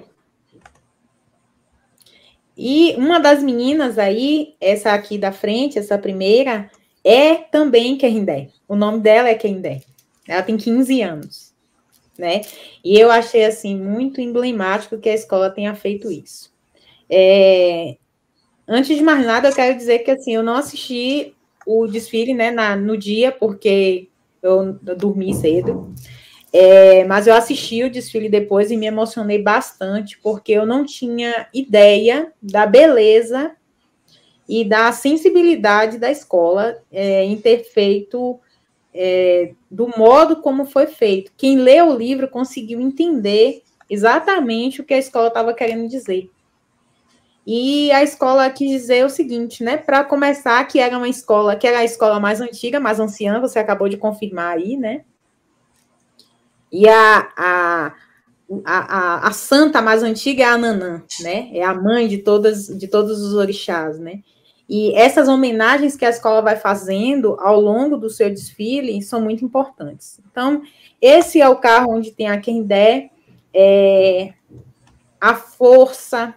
[2.55, 6.69] E uma das meninas aí, essa aqui da frente, essa primeira,
[7.03, 8.49] é também Kendé.
[8.67, 9.81] O nome dela é Kendé.
[10.27, 11.53] Ela tem 15 anos,
[12.17, 12.41] né?
[12.83, 16.51] E eu achei assim muito emblemático que a escola tenha feito isso.
[17.09, 17.97] É,
[18.67, 21.33] antes de mais nada, eu quero dizer que assim, eu não assisti
[21.65, 24.07] o desfile né, na, no dia, porque
[24.41, 25.93] eu, eu dormi cedo.
[26.53, 31.47] É, mas eu assisti o desfile depois e me emocionei bastante, porque eu não tinha
[31.53, 33.55] ideia da beleza
[34.49, 38.37] e da sensibilidade da escola é, em ter feito
[38.93, 41.31] é, do modo como foi feito.
[41.37, 46.29] Quem lê o livro conseguiu entender exatamente o que a escola estava querendo dizer.
[47.47, 49.77] E a escola quis dizer o seguinte, né?
[49.77, 53.57] Para começar, que era uma escola, que era a escola mais antiga, mais anciã, você
[53.57, 55.03] acabou de confirmar aí, né?
[56.71, 57.93] E a, a,
[58.65, 61.49] a, a, santa mais antiga é a Nanã, né?
[61.53, 64.21] É a mãe de todas de todos os orixás, né?
[64.69, 69.43] E essas homenagens que a escola vai fazendo ao longo do seu desfile são muito
[69.43, 70.21] importantes.
[70.31, 70.61] Então,
[71.01, 73.09] esse é o carro onde tem a Kendé,
[73.53, 74.33] é,
[75.19, 76.33] a força,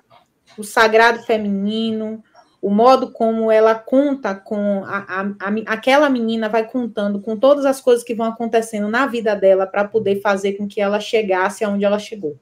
[0.59, 2.25] o sagrado feminino,
[2.65, 7.67] o modo como ela conta com a, a, a, aquela menina vai contando com todas
[7.67, 11.63] as coisas que vão acontecendo na vida dela para poder fazer com que ela chegasse
[11.63, 12.39] aonde ela chegou.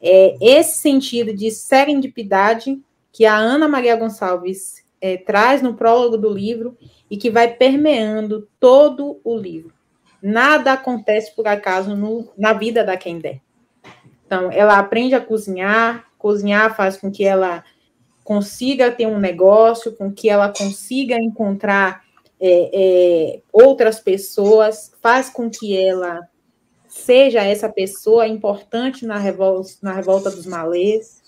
[0.00, 2.80] É esse sentido de serendipidade
[3.10, 6.78] que a Ana Maria Gonçalves é, traz no prólogo do livro
[7.10, 9.74] e que vai permeando todo o livro.
[10.22, 13.40] Nada acontece por acaso no, na vida da Kendé.
[14.24, 17.64] Então, ela aprende a cozinhar, cozinhar faz com que ela
[18.24, 22.02] consiga ter um negócio, com que ela consiga encontrar
[22.40, 26.26] é, é, outras pessoas, faz com que ela
[26.88, 31.22] seja essa pessoa importante na revolta, na revolta dos malês.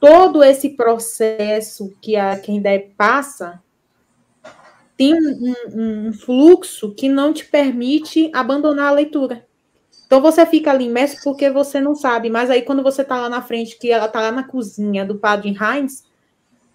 [0.00, 3.62] Todo esse processo que a Kendé passa
[4.96, 9.46] tem um, um, um fluxo que não te permite abandonar a leitura.
[10.10, 13.28] Então você fica ali imerso porque você não sabe, mas aí quando você está lá
[13.28, 16.02] na frente, que ela está lá na cozinha do padre Heinz,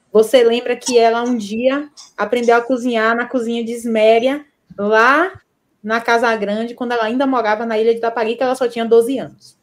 [0.09, 4.45] você lembra que ela um dia aprendeu a cozinhar na cozinha de Esméria,
[4.77, 5.41] lá
[5.83, 9.19] na Casa Grande, quando ela ainda morava na ilha de Taparica, ela só tinha 12
[9.19, 9.57] anos.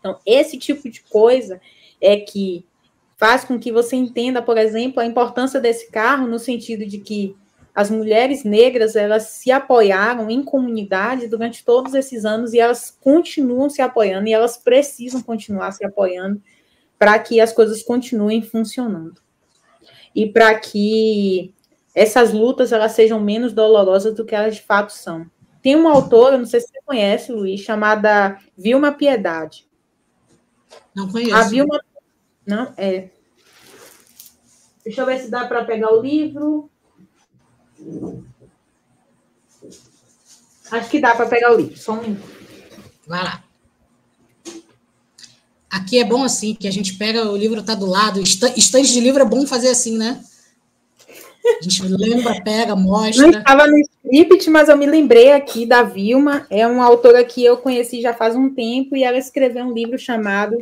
[0.00, 1.60] Então, esse tipo de coisa
[2.00, 2.66] é que
[3.16, 7.36] faz com que você entenda, por exemplo, a importância desse carro no sentido de que
[7.74, 13.68] as mulheres negras elas se apoiaram em comunidade durante todos esses anos e elas continuam
[13.68, 16.40] se apoiando e elas precisam continuar se apoiando
[16.98, 19.20] para que as coisas continuem funcionando
[20.14, 21.52] e para que
[21.94, 25.28] essas lutas elas sejam menos dolorosas do que elas de fato são.
[25.60, 29.66] Tem uma autora, não sei se você conhece, Luiz, chamada Vilma Piedade.
[30.94, 31.34] Não conheço.
[31.34, 31.80] A Vilma,
[32.46, 33.08] não é.
[34.84, 36.70] Deixa eu ver se dá para pegar o livro.
[40.70, 42.28] Acho que dá para pegar o livro, só um minuto.
[43.06, 43.44] Vai lá.
[45.70, 49.00] Aqui é bom assim, que a gente pega, o livro está do lado, estante de
[49.00, 50.22] livro é bom fazer assim, né?
[51.60, 53.22] A gente lembra, pega, mostra.
[53.22, 57.44] Não estava no script, mas eu me lembrei aqui da Vilma, é uma autora que
[57.44, 60.56] eu conheci já faz um tempo, e ela escreveu um livro chamado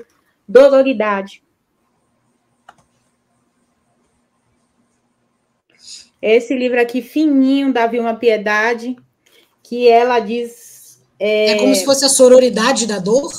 [0.49, 1.43] Doloridade.
[6.23, 8.97] Esse livro aqui, fininho, da Vilma Piedade,
[9.63, 11.03] que ela diz.
[11.19, 13.33] É, é como se fosse a sororidade da dor?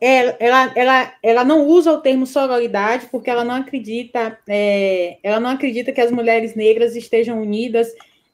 [0.00, 5.40] É, ela, ela, ela não usa o termo sororidade porque ela não acredita, é, ela
[5.40, 7.88] não acredita que as mulheres negras estejam unidas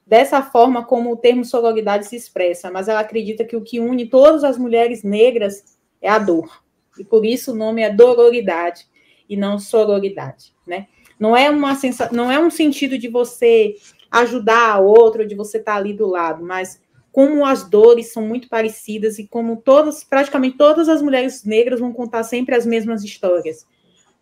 [0.05, 4.07] dessa forma como o termo sororidade se expressa, mas ela acredita que o que une
[4.07, 6.63] todas as mulheres negras é a dor.
[6.99, 8.85] E por isso o nome é dororidade
[9.29, 10.87] e não sororidade, né?
[11.19, 12.09] Não é uma sensa...
[12.11, 13.75] não é um sentido de você
[14.11, 16.81] ajudar a outro, de você estar tá ali do lado, mas
[17.11, 21.93] como as dores são muito parecidas e como todas, praticamente todas as mulheres negras vão
[21.93, 23.67] contar sempre as mesmas histórias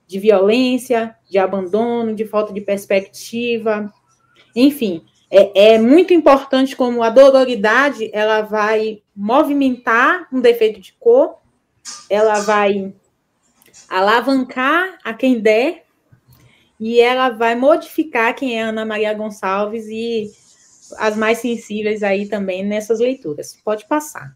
[0.06, 3.94] de violência, de abandono, de falta de perspectiva,
[4.54, 11.38] enfim, é, é muito importante como a dororidade ela vai movimentar um defeito de cor,
[12.10, 12.94] ela vai
[13.88, 15.86] alavancar a quem der
[16.82, 20.32] e ela vai modificar quem é Ana Maria Gonçalves e
[20.98, 23.56] as mais sensíveis aí também nessas leituras.
[23.64, 24.36] Pode passar.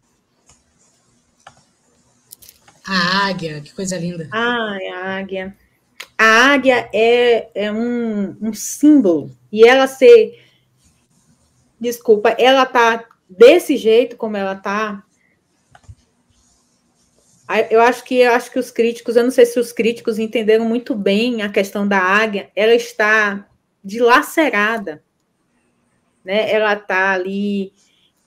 [2.86, 4.28] A águia, que coisa linda.
[4.30, 5.56] Ah, a águia.
[6.16, 10.40] A águia é, é um, um símbolo, e ela ser,
[11.80, 15.04] desculpa, ela tá desse jeito como ela tá,
[17.70, 20.64] eu acho que eu acho que os críticos, eu não sei se os críticos entenderam
[20.64, 23.48] muito bem a questão da águia, ela está
[23.84, 25.02] dilacerada,
[26.24, 26.50] né?
[26.50, 27.72] Ela está ali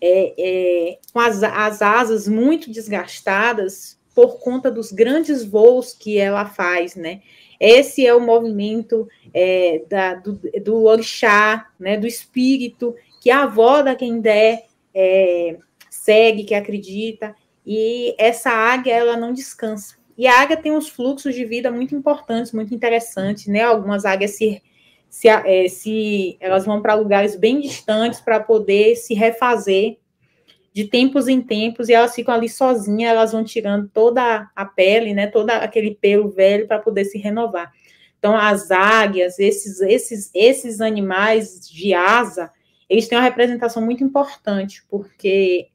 [0.02, 6.46] é, é, com as, as asas muito desgastadas por conta dos grandes voos que ela
[6.46, 7.22] faz, né?
[7.60, 11.98] Esse é o movimento é, da, do, do orixá, né?
[11.98, 15.58] Do espírito que a avó da Kendé é,
[15.90, 19.95] segue, que acredita, e essa águia, ela não descansa.
[20.18, 23.61] E a águia tem uns fluxos de vida muito importantes, muito interessantes, né?
[23.61, 24.61] Algumas águias se,
[25.10, 29.98] se, é, se elas vão para lugares bem distantes para poder se refazer
[30.73, 35.14] de tempos em tempos e elas ficam ali sozinhas, elas vão tirando toda a pele,
[35.14, 37.72] né, todo aquele pelo velho para poder se renovar.
[38.18, 42.52] Então as águias, esses esses esses animais de asa,
[42.90, 45.69] eles têm uma representação muito importante, porque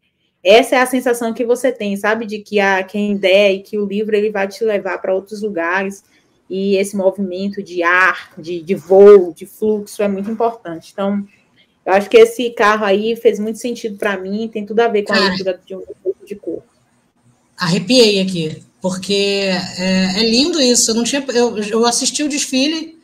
[0.45, 3.79] essa é a sensação que você tem, sabe, de que a quem der e que
[3.79, 6.05] o livro ele vai te levar para outros lugares
[6.49, 10.91] e esse movimento de ar, de, de voo, de fluxo é muito importante.
[10.93, 11.27] Então,
[11.87, 15.03] eu acho que esse carro aí fez muito sentido para mim, tem tudo a ver
[15.05, 16.62] com a leitura de um pouco de cor.
[17.57, 19.49] Arrepiei aqui, porque
[19.79, 20.91] é, é, lindo isso.
[20.91, 22.99] Eu não tinha, eu, eu assisti o desfile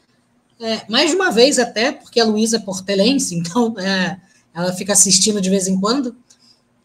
[0.60, 4.18] é, mais de uma vez até, porque a Luísa é portelense, então é,
[4.54, 6.14] ela fica assistindo de vez em quando.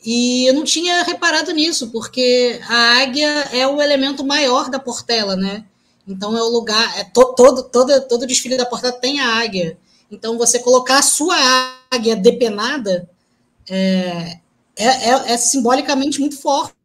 [0.05, 5.35] E eu não tinha reparado nisso, porque a águia é o elemento maior da Portela,
[5.35, 5.65] né?
[6.07, 9.77] Então é o lugar, é to, todo, todo, todo desfile da Portela tem a águia.
[10.11, 11.35] Então você colocar a sua
[11.89, 13.09] águia depenada
[13.67, 14.39] é,
[14.75, 16.75] é, é, é simbolicamente muito forte.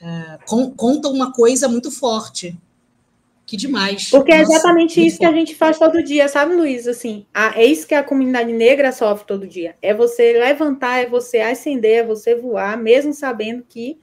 [0.00, 0.38] É,
[0.76, 2.56] conta uma coisa muito forte.
[3.48, 4.10] Que demais.
[4.10, 5.20] Porque é Nossa, é exatamente isso forte.
[5.20, 6.86] que a gente faz todo dia, sabe, Luiz?
[6.86, 9.74] Assim, a, é isso que a comunidade negra sofre todo dia.
[9.80, 13.98] É você levantar, é você ascender, é você voar, mesmo sabendo que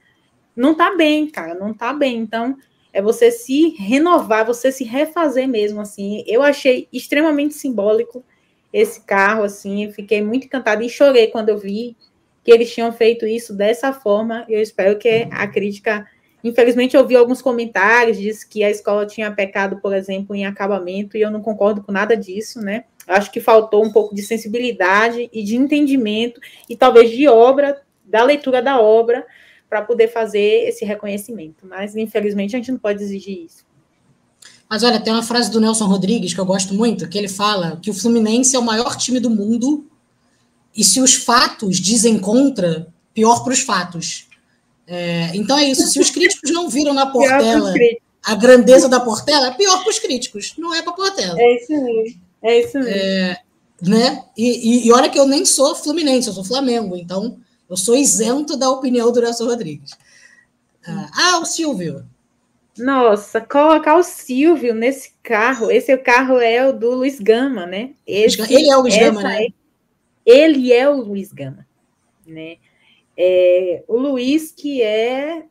[0.56, 2.18] não tá bem, cara, não tá bem.
[2.18, 2.56] Então,
[2.92, 6.24] é você se renovar, você se refazer mesmo, assim.
[6.26, 8.24] Eu achei extremamente simbólico
[8.72, 11.96] esse carro, assim, fiquei muito encantada e chorei quando eu vi
[12.42, 14.44] que eles tinham feito isso dessa forma.
[14.48, 16.04] Eu espero que a crítica
[16.46, 21.16] Infelizmente, eu vi alguns comentários, disse que a escola tinha pecado, por exemplo, em acabamento,
[21.16, 22.84] e eu não concordo com nada disso, né?
[23.04, 28.22] Acho que faltou um pouco de sensibilidade e de entendimento, e talvez de obra, da
[28.22, 29.26] leitura da obra,
[29.68, 31.66] para poder fazer esse reconhecimento.
[31.66, 33.66] Mas, infelizmente, a gente não pode exigir isso.
[34.70, 37.76] Mas olha, tem uma frase do Nelson Rodrigues que eu gosto muito, que ele fala
[37.82, 39.84] que o Fluminense é o maior time do mundo,
[40.76, 44.25] e se os fatos dizem contra, pior para os fatos.
[44.86, 45.86] É, então é isso.
[45.88, 47.72] Se os críticos não viram na Portela
[48.22, 50.54] a grandeza da Portela, é pior para os críticos.
[50.58, 51.36] Não é para a Portela.
[51.38, 52.20] É isso mesmo.
[52.42, 52.90] É isso mesmo.
[52.90, 53.40] É,
[53.80, 54.24] né?
[54.36, 56.96] E, e, e, olha que eu nem sou Fluminense, eu sou Flamengo.
[56.96, 57.38] Então
[57.68, 59.92] eu sou isento da opinião do Nelson Rodrigues.
[60.86, 62.04] Ah, ah, o Silvio.
[62.78, 65.70] Nossa, colocar o Silvio nesse carro.
[65.70, 67.90] Esse carro é o do Luiz Gama, né?
[68.06, 69.44] Esse, ele é o Luiz Gama, né?
[69.44, 69.48] É,
[70.26, 71.66] ele é o Luiz Gama,
[72.26, 72.56] né?
[73.16, 75.44] É, o Luiz, que é,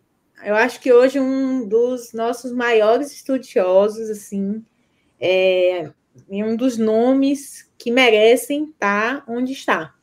[0.43, 4.63] eu acho que hoje um dos nossos maiores estudiosos, assim,
[5.19, 5.89] é,
[6.29, 9.93] um dos nomes que merecem estar onde está.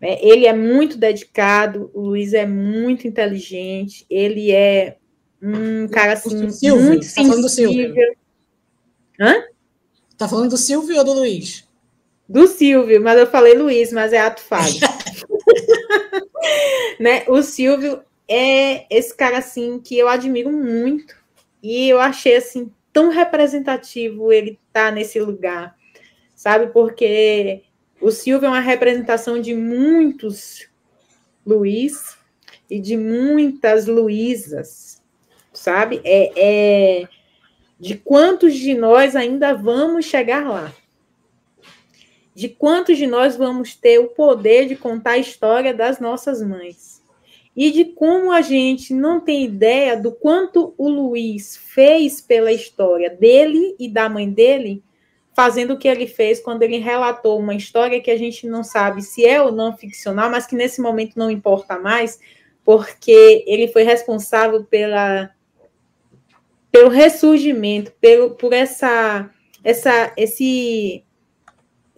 [0.00, 4.96] É, ele é muito dedicado, o Luiz é muito inteligente, ele é
[5.42, 7.94] um cara assim, Silvio, muito tá falando do Silvio.
[9.20, 9.42] Hã?
[10.16, 11.66] Tá falando do Silvio ou do Luiz?
[12.28, 14.74] Do Silvio, mas eu falei Luiz, mas é ato falho.
[16.98, 17.24] né?
[17.28, 21.14] O Silvio é esse cara assim que eu admiro muito
[21.62, 25.76] e eu achei assim tão representativo ele tá nesse lugar,
[26.34, 26.68] sabe?
[26.72, 27.62] Porque
[28.00, 30.68] o Silvio é uma representação de muitos
[31.46, 32.18] Luiz
[32.68, 35.02] e de muitas Luísas,
[35.52, 36.00] sabe?
[36.04, 36.32] É,
[37.02, 37.08] é
[37.80, 40.74] de quantos de nós ainda vamos chegar lá
[42.38, 47.02] de quantos de nós vamos ter o poder de contar a história das nossas mães.
[47.56, 53.10] E de como a gente não tem ideia do quanto o Luiz fez pela história
[53.10, 54.84] dele e da mãe dele,
[55.34, 59.02] fazendo o que ele fez quando ele relatou uma história que a gente não sabe
[59.02, 62.20] se é ou não ficcional, mas que nesse momento não importa mais,
[62.64, 65.28] porque ele foi responsável pela
[66.70, 69.28] pelo ressurgimento, pelo, por essa,
[69.64, 71.02] essa, esse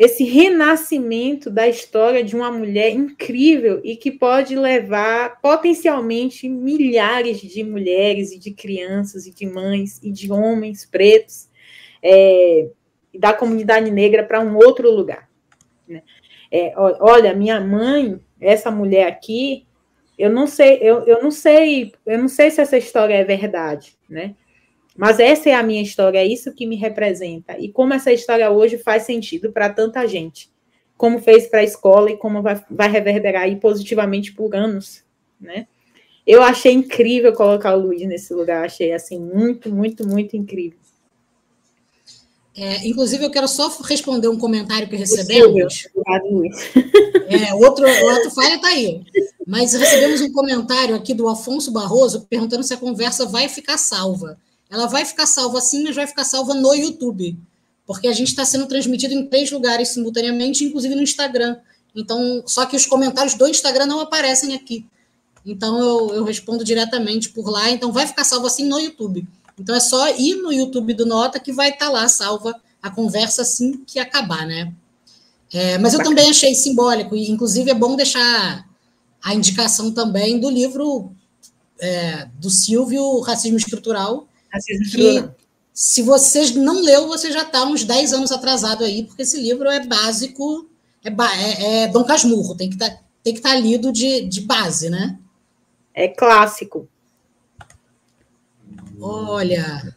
[0.01, 7.62] esse renascimento da história de uma mulher incrível e que pode levar potencialmente milhares de
[7.62, 11.51] mulheres e de crianças e de mães e de homens pretos
[12.02, 12.70] é,
[13.14, 15.28] da comunidade negra para um outro lugar.
[15.86, 16.02] Né?
[16.51, 19.66] É, olha, minha mãe, essa mulher aqui,
[20.18, 23.98] eu não sei, eu, eu não sei, eu não sei se essa história é verdade,
[24.09, 24.35] né?
[25.01, 27.59] Mas essa é a minha história, é isso que me representa.
[27.59, 30.51] E como essa história hoje faz sentido para tanta gente.
[30.94, 35.02] Como fez para a escola e como vai, vai reverberar aí positivamente por anos,
[35.40, 35.66] né?
[36.27, 40.78] Eu achei incrível colocar o Luiz nesse lugar, achei assim muito, muito, muito incrível.
[42.55, 45.89] É, inclusive, eu quero só responder um comentário que recebemos.
[45.94, 46.56] Obrigado, Luiz.
[47.27, 49.02] É, outro, outro falha está aí.
[49.47, 54.36] Mas recebemos um comentário aqui do Afonso Barroso perguntando se a conversa vai ficar salva
[54.70, 57.36] ela vai ficar salva sim, mas vai ficar salva no YouTube,
[57.86, 61.56] porque a gente está sendo transmitido em três lugares simultaneamente, inclusive no Instagram.
[61.94, 64.86] Então, só que os comentários do Instagram não aparecem aqui.
[65.44, 67.68] Então, eu, eu respondo diretamente por lá.
[67.70, 69.26] Então, vai ficar salva assim no YouTube.
[69.59, 72.90] Então, é só ir no YouTube do Nota que vai estar tá lá salva a
[72.90, 74.72] conversa assim que acabar, né?
[75.52, 78.64] É, mas eu também achei simbólico, e inclusive é bom deixar
[79.22, 81.12] a indicação também do livro
[81.80, 84.28] é, do Silvio, Racismo Estrutural,
[84.93, 85.24] que
[85.72, 89.68] se você não leu, você já está uns 10 anos atrasado aí, porque esse livro
[89.68, 90.68] é básico,
[91.05, 95.18] é, é, é Dom Casmurro, tem que tá, estar tá lido de, de base, né?
[95.94, 96.89] É clássico.
[99.01, 99.97] Olha.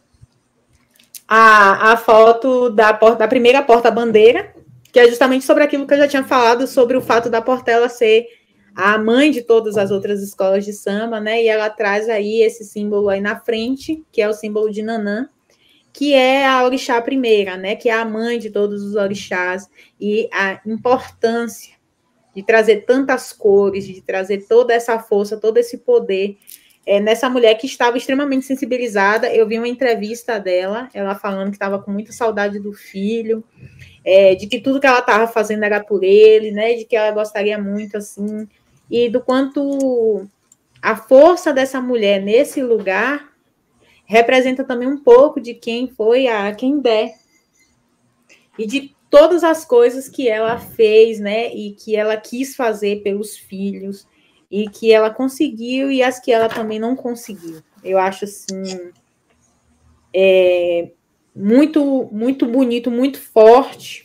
[1.28, 4.54] A, a foto da, porta, da primeira porta-bandeira,
[4.92, 7.88] que é justamente sobre aquilo que eu já tinha falado, sobre o fato da Portela
[7.88, 8.26] ser
[8.74, 11.42] a mãe de todas as outras escolas de samba, né?
[11.42, 15.28] E ela traz aí esse símbolo aí na frente, que é o símbolo de Nanã,
[15.92, 17.76] que é a orixá primeira, né?
[17.76, 19.68] Que é a mãe de todos os orixás
[20.00, 21.74] e a importância
[22.34, 26.36] de trazer tantas cores, de trazer toda essa força, todo esse poder
[26.86, 29.32] é, nessa mulher que estava extremamente sensibilizada.
[29.32, 33.44] Eu vi uma entrevista dela, ela falando que estava com muita saudade do filho,
[34.04, 36.74] é, de que tudo que ela estava fazendo era por ele, né?
[36.74, 38.48] De que ela gostaria muito assim
[38.90, 40.28] e do quanto
[40.80, 43.32] a força dessa mulher nesse lugar
[44.04, 47.14] representa também um pouco de quem foi a quem der
[48.58, 53.36] e de todas as coisas que ela fez, né, e que ela quis fazer pelos
[53.36, 54.06] filhos
[54.50, 57.62] e que ela conseguiu e as que ela também não conseguiu.
[57.82, 58.92] Eu acho assim
[60.12, 60.90] é,
[61.34, 64.03] muito muito bonito, muito forte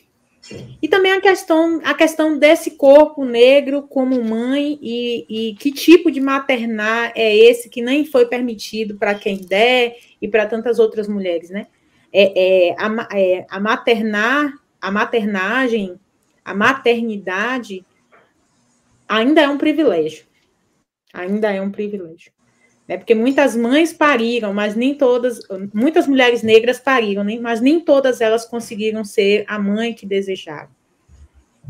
[0.82, 6.12] e também a questão, a questão desse corpo negro como mãe e, e que tipo
[6.12, 11.08] de maternar é esse que nem foi permitido para quem der e para tantas outras
[11.08, 11.68] mulheres, né?
[12.12, 16.00] É, é, a, é, a maternar, a maternagem,
[16.44, 17.86] a maternidade
[19.08, 20.26] ainda é um privilégio.
[21.14, 22.32] Ainda é um privilégio
[22.90, 22.98] né?
[22.98, 25.40] Porque muitas mães pariram, mas nem todas,
[25.72, 30.72] muitas mulheres negras pariram, mas nem todas elas conseguiram ser a mãe que desejaram.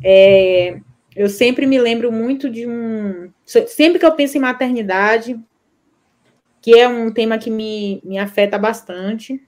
[0.02, 0.80] É,
[1.14, 3.30] eu sempre me lembro muito de um.
[3.46, 5.38] Sempre que eu penso em maternidade,
[6.62, 9.42] que é um tema que me, me afeta bastante,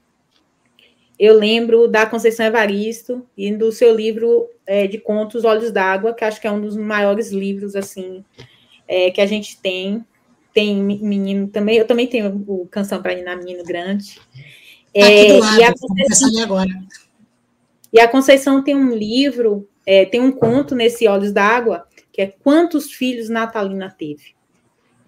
[1.18, 6.26] eu lembro da Conceição Evaristo e do seu livro é, de contos Olhos d'Água, que
[6.26, 8.26] acho que é um dos maiores livros assim
[8.90, 10.06] é, que a gente tem
[10.54, 14.16] tem menino também, eu também tenho o Canção para Ninar Menino Grande.
[14.16, 14.22] Tá
[14.94, 16.70] é, lado, e, a Conceição, agora.
[17.94, 22.28] e a Conceição tem um livro, é, tem um conto nesse Olhos d'Água, que é
[22.28, 24.36] Quantos Filhos Natalina Teve.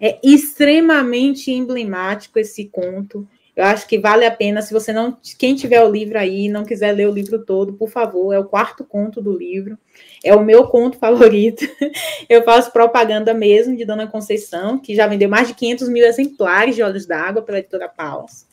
[0.00, 3.28] É extremamente emblemático esse conto.
[3.56, 6.64] Eu acho que vale a pena, se você não, quem tiver o livro aí, não
[6.64, 9.78] quiser ler o livro todo, por favor, é o quarto conto do livro,
[10.24, 11.64] é o meu conto favorito.
[12.28, 16.74] Eu faço propaganda mesmo de Dona Conceição, que já vendeu mais de 500 mil exemplares
[16.74, 18.44] de Olhos d'Água pela editora Paus.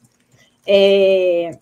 [0.68, 1.58] É...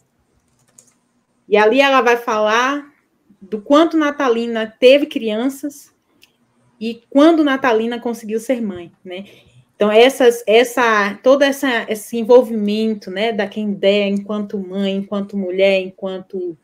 [1.48, 2.94] E ali ela vai falar
[3.42, 5.94] do quanto Natalina teve crianças
[6.80, 9.26] e quando Natalina conseguiu ser mãe, né?
[9.80, 15.80] Então, essas, essa, todo essa, esse envolvimento né, da quem der enquanto mãe, enquanto mulher,
[15.80, 16.58] enquanto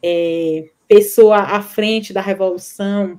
[0.00, 3.18] é, pessoa à frente da revolução,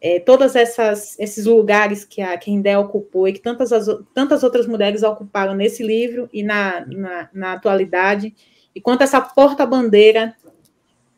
[0.00, 5.02] é, todos esses lugares que a Kendé ocupou e que tantas, as, tantas outras mulheres
[5.02, 8.32] ocuparam nesse livro e na, na, na atualidade,
[8.72, 10.36] e quanto essa porta-bandeira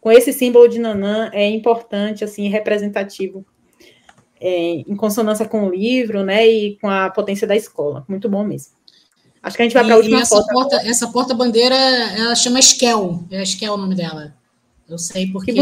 [0.00, 3.44] com esse símbolo de Nanã é importante, assim, representativo
[4.40, 8.04] é, em consonância com o livro, né, e com a potência da escola.
[8.08, 8.72] Muito bom mesmo.
[9.42, 10.52] Acho que a gente vai para a última essa foto.
[10.52, 14.34] Porta, essa porta-bandeira, ela chama Esquel, é Esquel o nome dela.
[14.88, 15.52] Eu sei porque,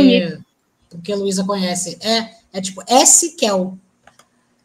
[0.91, 1.99] porque a Luísa conhece.
[2.03, 3.79] É, é tipo S Kel.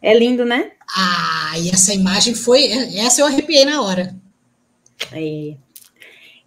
[0.01, 0.71] É lindo, né?
[0.95, 2.65] Ah, e essa imagem foi.
[2.97, 4.15] Essa eu arrepiei na hora.
[5.11, 5.55] É.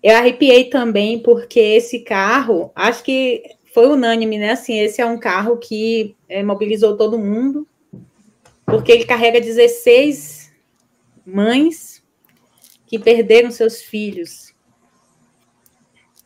[0.03, 3.43] Eu arrepiei também porque esse carro, acho que
[3.73, 4.53] foi unânime, né?
[4.53, 7.67] Assim, esse é um carro que é, mobilizou todo mundo,
[8.67, 10.53] porque ele carrega 16
[11.25, 12.03] mães
[12.87, 14.55] que perderam seus filhos,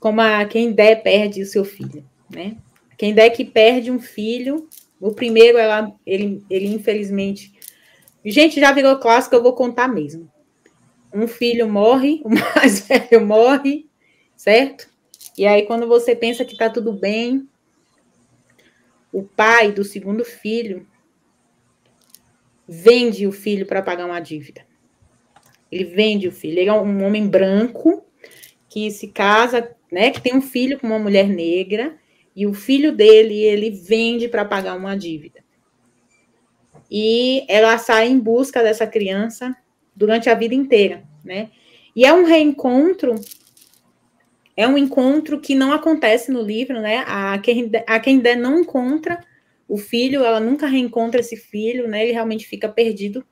[0.01, 2.56] como a quem der perde o seu filho, né?
[2.98, 4.68] Quem der que perde um filho,
[5.01, 7.52] o primeiro ela, ele, ele infelizmente,
[8.24, 10.31] gente já virou clássico, eu vou contar mesmo.
[11.14, 13.86] Um filho morre, o mais velho morre,
[14.35, 14.89] certo?
[15.36, 17.48] E aí, quando você pensa que está tudo bem,
[19.12, 20.86] o pai do segundo filho
[22.68, 24.66] vende o filho para pagar uma dívida.
[25.70, 26.58] Ele vende o filho.
[26.58, 28.04] Ele é um homem branco
[28.68, 31.96] que se casa, né, que tem um filho com uma mulher negra,
[32.34, 35.44] e o filho dele ele vende para pagar uma dívida.
[36.90, 39.56] E ela sai em busca dessa criança
[39.94, 41.50] durante a vida inteira, né?
[41.94, 43.14] E é um reencontro
[44.56, 47.04] é um encontro que não acontece no livro, né?
[47.06, 49.22] A quem, a der não encontra
[49.68, 52.04] o filho, ela nunca reencontra esse filho, né?
[52.04, 53.24] Ele realmente fica perdido.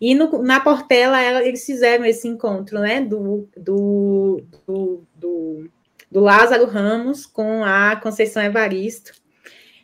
[0.00, 3.00] E no, na Portela, ela, eles fizeram esse encontro, né?
[3.00, 5.70] Do, do, do, do,
[6.10, 9.12] do Lázaro Ramos com a Conceição Evaristo.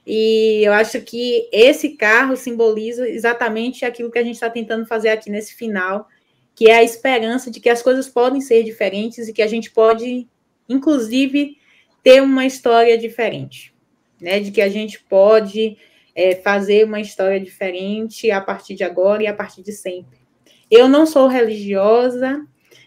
[0.06, 5.10] E eu acho que esse carro simboliza exatamente aquilo que a gente está tentando fazer
[5.10, 6.08] aqui nesse final,
[6.54, 9.70] que é a esperança de que as coisas podem ser diferentes e que a gente
[9.70, 10.26] pode
[10.68, 11.56] inclusive
[12.02, 13.74] ter uma história diferente,
[14.20, 14.40] né?
[14.40, 15.76] De que a gente pode
[16.14, 20.18] é, fazer uma história diferente a partir de agora e a partir de sempre.
[20.70, 22.44] Eu não sou religiosa,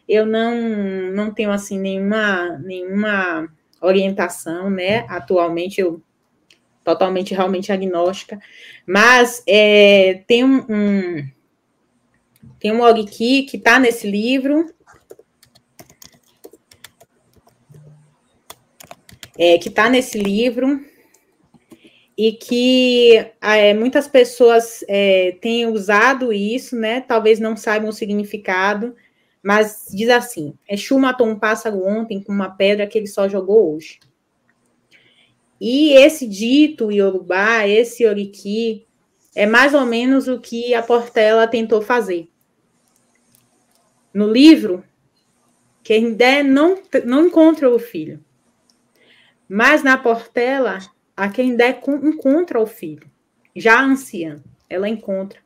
[0.07, 0.55] eu não,
[1.13, 3.47] não tenho assim nenhuma, nenhuma
[3.81, 5.05] orientação, né?
[5.09, 6.01] Atualmente eu
[6.83, 8.39] totalmente realmente agnóstica,
[8.85, 11.29] mas é, tem um, um
[12.59, 14.65] tem um Oriki que está nesse livro,
[19.41, 20.79] é, que está nesse livro
[22.15, 27.01] e que é, muitas pessoas é, têm usado isso, né?
[27.01, 28.95] Talvez não saibam o significado,
[29.41, 33.73] mas diz assim: Exu matou um pássaro ontem com uma pedra que ele só jogou
[33.73, 33.99] hoje.
[35.59, 38.85] E esse dito Yorubá, esse Oriki,
[39.35, 42.29] é mais ou menos o que a Portela tentou fazer.
[44.13, 44.83] No livro,
[45.81, 48.23] quem der não, não encontra o filho.
[49.53, 50.79] Mas na Portela,
[51.13, 53.05] a quem der encontra o filho,
[53.53, 55.39] já anciã, ela encontra.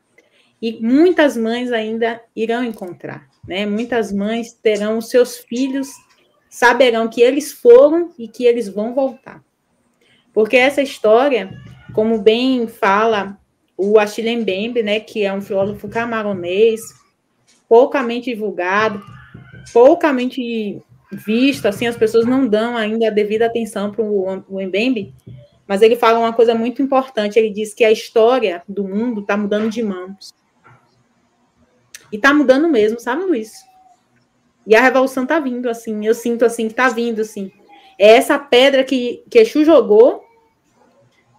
[0.61, 3.65] E muitas mães ainda irão encontrar, né?
[3.65, 5.89] Muitas mães terão os seus filhos,
[6.47, 9.43] saberão que eles foram e que eles vão voltar.
[10.31, 11.49] Porque essa história,
[11.91, 13.39] como bem fala
[13.75, 16.79] o Achille Mbembe, né, que é um filósofo camaronês,
[17.67, 19.03] poucamente divulgado,
[19.73, 20.79] poucamente
[21.11, 25.13] visto, assim, as pessoas não dão ainda a devida atenção para o Mbembe,
[25.67, 29.35] mas ele fala uma coisa muito importante, ele diz que a história do mundo está
[29.35, 30.33] mudando de mãos.
[32.11, 33.65] E está mudando mesmo, sabe, Luiz?
[34.65, 37.51] E a revolução está vindo, assim, eu sinto, assim, que está vindo, assim.
[37.97, 40.23] É essa pedra que, que Exu jogou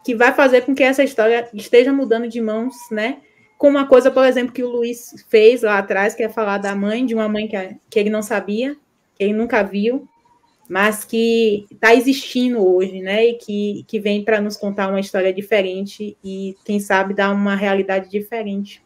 [0.05, 3.19] que vai fazer com que essa história esteja mudando de mãos, né?
[3.59, 6.77] Com uma coisa, por exemplo, que o Luiz fez lá atrás, que é falar da
[6.77, 8.77] mãe, de uma mãe que, que ele não sabia,
[9.17, 10.09] que ele nunca viu,
[10.69, 13.27] mas que está existindo hoje, né?
[13.27, 17.55] E que, que vem para nos contar uma história diferente e, quem sabe, dar uma
[17.55, 18.83] realidade diferente.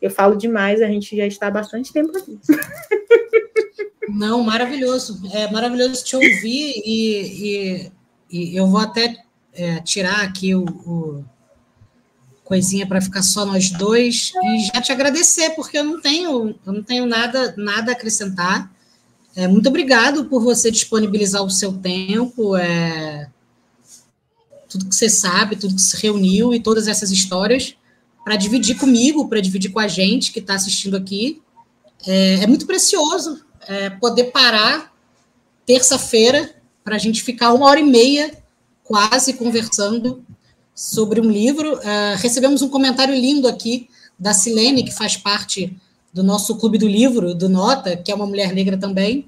[0.00, 2.38] Eu falo demais, a gente já está há bastante tempo aqui.
[4.08, 5.20] Não, maravilhoso.
[5.32, 7.92] É maravilhoso te ouvir e, e,
[8.30, 9.16] e eu vou até
[9.52, 11.24] é, tirar aqui o, o
[12.44, 16.72] coisinha para ficar só nós dois e já te agradecer porque eu não tenho eu
[16.72, 18.72] não tenho nada nada a acrescentar
[19.38, 23.30] é, muito obrigado por você disponibilizar o seu tempo, é,
[24.68, 27.76] tudo que você sabe, tudo que se reuniu e todas essas histórias
[28.24, 31.40] para dividir comigo, para dividir com a gente que está assistindo aqui.
[32.04, 34.92] É, é muito precioso é, poder parar
[35.64, 38.36] terça-feira para a gente ficar uma hora e meia
[38.82, 40.20] quase conversando
[40.74, 41.78] sobre um livro.
[41.80, 43.88] É, recebemos um comentário lindo aqui
[44.18, 45.80] da Silene, que faz parte
[46.12, 49.26] do nosso Clube do Livro, do Nota, que é uma mulher negra também.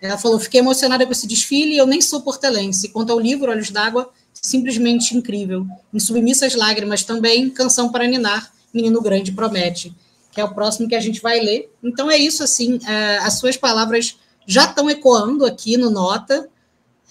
[0.00, 2.88] Ela falou: fiquei emocionada com esse desfile e eu nem sou portelense.
[2.88, 5.66] Quanto ao livro Olhos d'Água, simplesmente incrível.
[5.94, 9.94] Em Submissas Lágrimas também, Canção para Ninar, Menino Grande Promete,
[10.32, 11.72] que é o próximo que a gente vai ler.
[11.82, 16.48] Então é isso, assim, é, as suas palavras já estão ecoando aqui no Nota.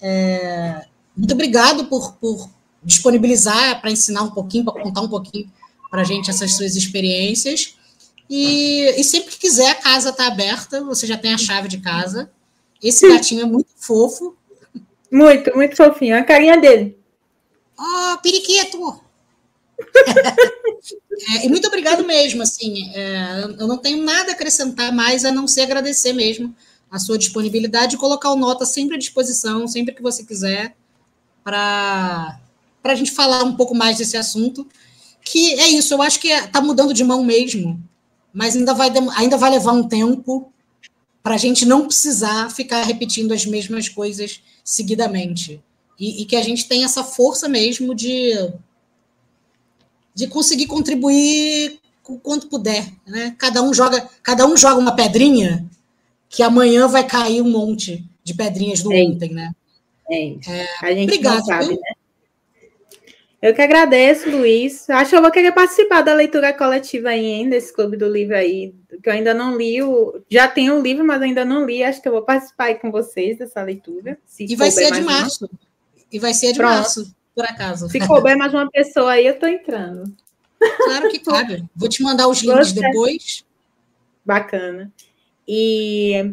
[0.00, 0.84] É,
[1.16, 2.50] muito obrigado por, por
[2.82, 5.50] disponibilizar para ensinar um pouquinho, para contar um pouquinho
[5.90, 7.74] para a gente essas suas experiências.
[8.28, 11.78] E, e, sempre que quiser, a casa está aberta, você já tem a chave de
[11.78, 12.30] casa.
[12.82, 14.36] Esse gatinho é muito fofo.
[15.10, 16.16] Muito, muito fofinho.
[16.16, 16.98] A carinha dele.
[17.78, 19.02] Oh, periquito!
[21.34, 25.32] é, e muito obrigado mesmo, assim, é, eu não tenho nada a acrescentar mais a
[25.32, 26.54] não ser agradecer mesmo
[26.90, 30.76] a sua disponibilidade e colocar o Nota sempre à disposição, sempre que você quiser,
[31.42, 32.38] para
[32.84, 34.66] a gente falar um pouco mais desse assunto,
[35.24, 37.82] que é isso, eu acho que está é, mudando de mão mesmo,
[38.32, 40.52] mas ainda vai, ainda vai levar um tempo
[41.22, 45.62] para a gente não precisar ficar repetindo as mesmas coisas seguidamente.
[45.98, 48.32] E, e que a gente tenha essa força mesmo de
[50.14, 53.34] de conseguir contribuir o quanto puder, né?
[53.38, 55.64] Cada um joga, cada um joga uma pedrinha
[56.28, 59.52] que amanhã vai cair um monte de pedrinhas do é ontem, né?
[60.10, 60.34] É.
[60.46, 61.91] É, a gente obrigado, sabe, né?
[63.42, 64.88] Eu que agradeço, Luiz.
[64.88, 68.36] Acho que eu vou querer participar da leitura coletiva aí, hein, desse clube do livro
[68.36, 69.82] aí, que eu ainda não li.
[69.82, 70.22] O...
[70.30, 71.82] Já tenho o livro, mas ainda não li.
[71.82, 74.16] Acho que eu vou participar aí com vocês dessa leitura.
[74.38, 75.46] e vai ser de março.
[75.46, 75.58] Uma.
[76.12, 76.72] E vai ser de Pronto.
[76.72, 77.88] março por acaso.
[77.88, 80.04] Se couber mais uma pessoa aí, eu estou entrando.
[80.84, 81.64] Claro que cabe.
[81.74, 82.80] Vou te mandar os links Você...
[82.80, 83.44] depois.
[84.24, 84.92] Bacana.
[85.48, 86.32] E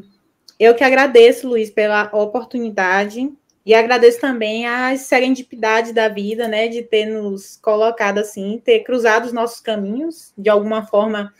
[0.60, 3.32] eu que agradeço, Luiz, pela oportunidade
[3.66, 9.26] e agradeço também a serendipidade da vida, né, de ter nos colocado assim, ter cruzado
[9.26, 11.34] os nossos caminhos, de alguma forma,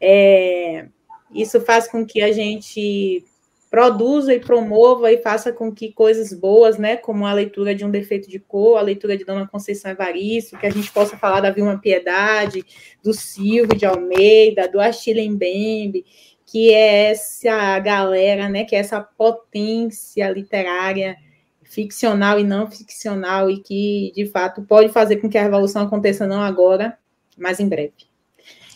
[0.00, 0.86] é,
[1.34, 3.24] isso faz com que a gente
[3.70, 7.90] produza e promova e faça com que coisas boas, né, como a leitura de um
[7.90, 11.50] defeito de cor, a leitura de Dona Conceição Evaristo, que a gente possa falar da
[11.50, 12.62] Vilma Piedade,
[13.02, 16.04] do Silvio de Almeida, do Achille Mbembe,
[16.44, 21.16] que é essa galera, né, que é essa potência literária
[21.72, 26.26] ficcional e não ficcional e que, de fato, pode fazer com que a revolução aconteça
[26.26, 26.98] não agora,
[27.36, 27.94] mas em breve.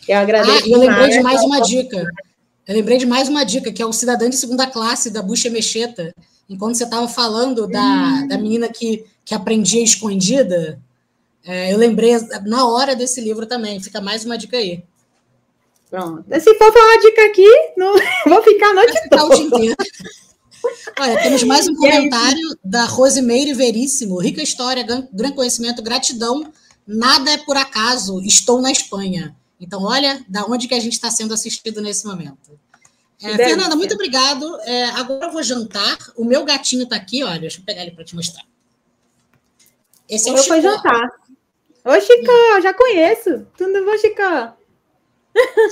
[0.07, 0.65] Eu agradeço.
[0.65, 2.03] Ah, eu lembrei de mais uma dica.
[2.67, 5.47] Eu lembrei de mais uma dica, que é o Cidadã de Segunda Classe, da Bucha
[5.49, 6.13] Mecheta.
[6.49, 8.27] Enquanto você estava falando da, hum.
[8.27, 10.81] da menina que, que aprendia escondida,
[11.45, 12.13] é, eu lembrei
[12.45, 13.79] na hora desse livro também.
[13.79, 14.83] Fica mais uma dica aí.
[15.89, 16.25] Pronto.
[16.39, 17.93] Se for falar dica aqui, não...
[18.27, 19.75] vou ficar a noite toda.
[20.99, 24.19] Olha, temos mais um comentário da Rosimeire Veríssimo.
[24.19, 26.51] Rica história, grande conhecimento, gratidão.
[26.85, 28.21] Nada é por acaso.
[28.21, 29.35] Estou na Espanha.
[29.59, 32.59] Então, olha da onde que a gente está sendo assistido nesse momento.
[33.21, 34.59] É, Fernanda, muito obrigado.
[34.61, 35.97] É, agora eu vou jantar.
[36.15, 38.43] O meu gatinho está aqui, olha, deixa eu pegar ele para te mostrar.
[40.07, 40.61] Esse é o Chico.
[40.61, 41.09] jantar.
[41.83, 43.47] Ô, Chico, já conheço.
[43.57, 44.21] Tudo bom, Chico?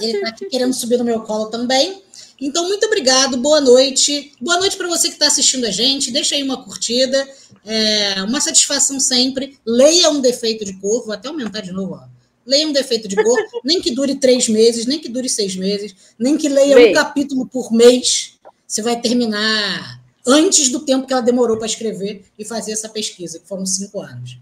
[0.01, 2.03] Ele está aqui querendo subir no meu colo também.
[2.39, 4.33] Então, muito obrigado, boa noite.
[4.41, 6.11] Boa noite para você que está assistindo a gente.
[6.11, 7.27] Deixa aí uma curtida.
[7.65, 9.57] É uma satisfação sempre.
[9.65, 11.05] Leia um defeito de cor.
[11.05, 14.47] Vou até aumentar de novo, ó leia um defeito de cor, nem que dure três
[14.47, 18.37] meses, nem que dure seis meses, nem que leia um capítulo por mês.
[18.67, 23.39] Você vai terminar antes do tempo que ela demorou para escrever e fazer essa pesquisa,
[23.39, 24.37] que foram cinco anos.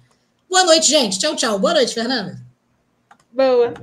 [0.50, 1.18] Boa noite, gente.
[1.18, 1.58] Tchau, tchau.
[1.58, 2.40] Boa noite, Fernanda.
[3.32, 3.74] Boa.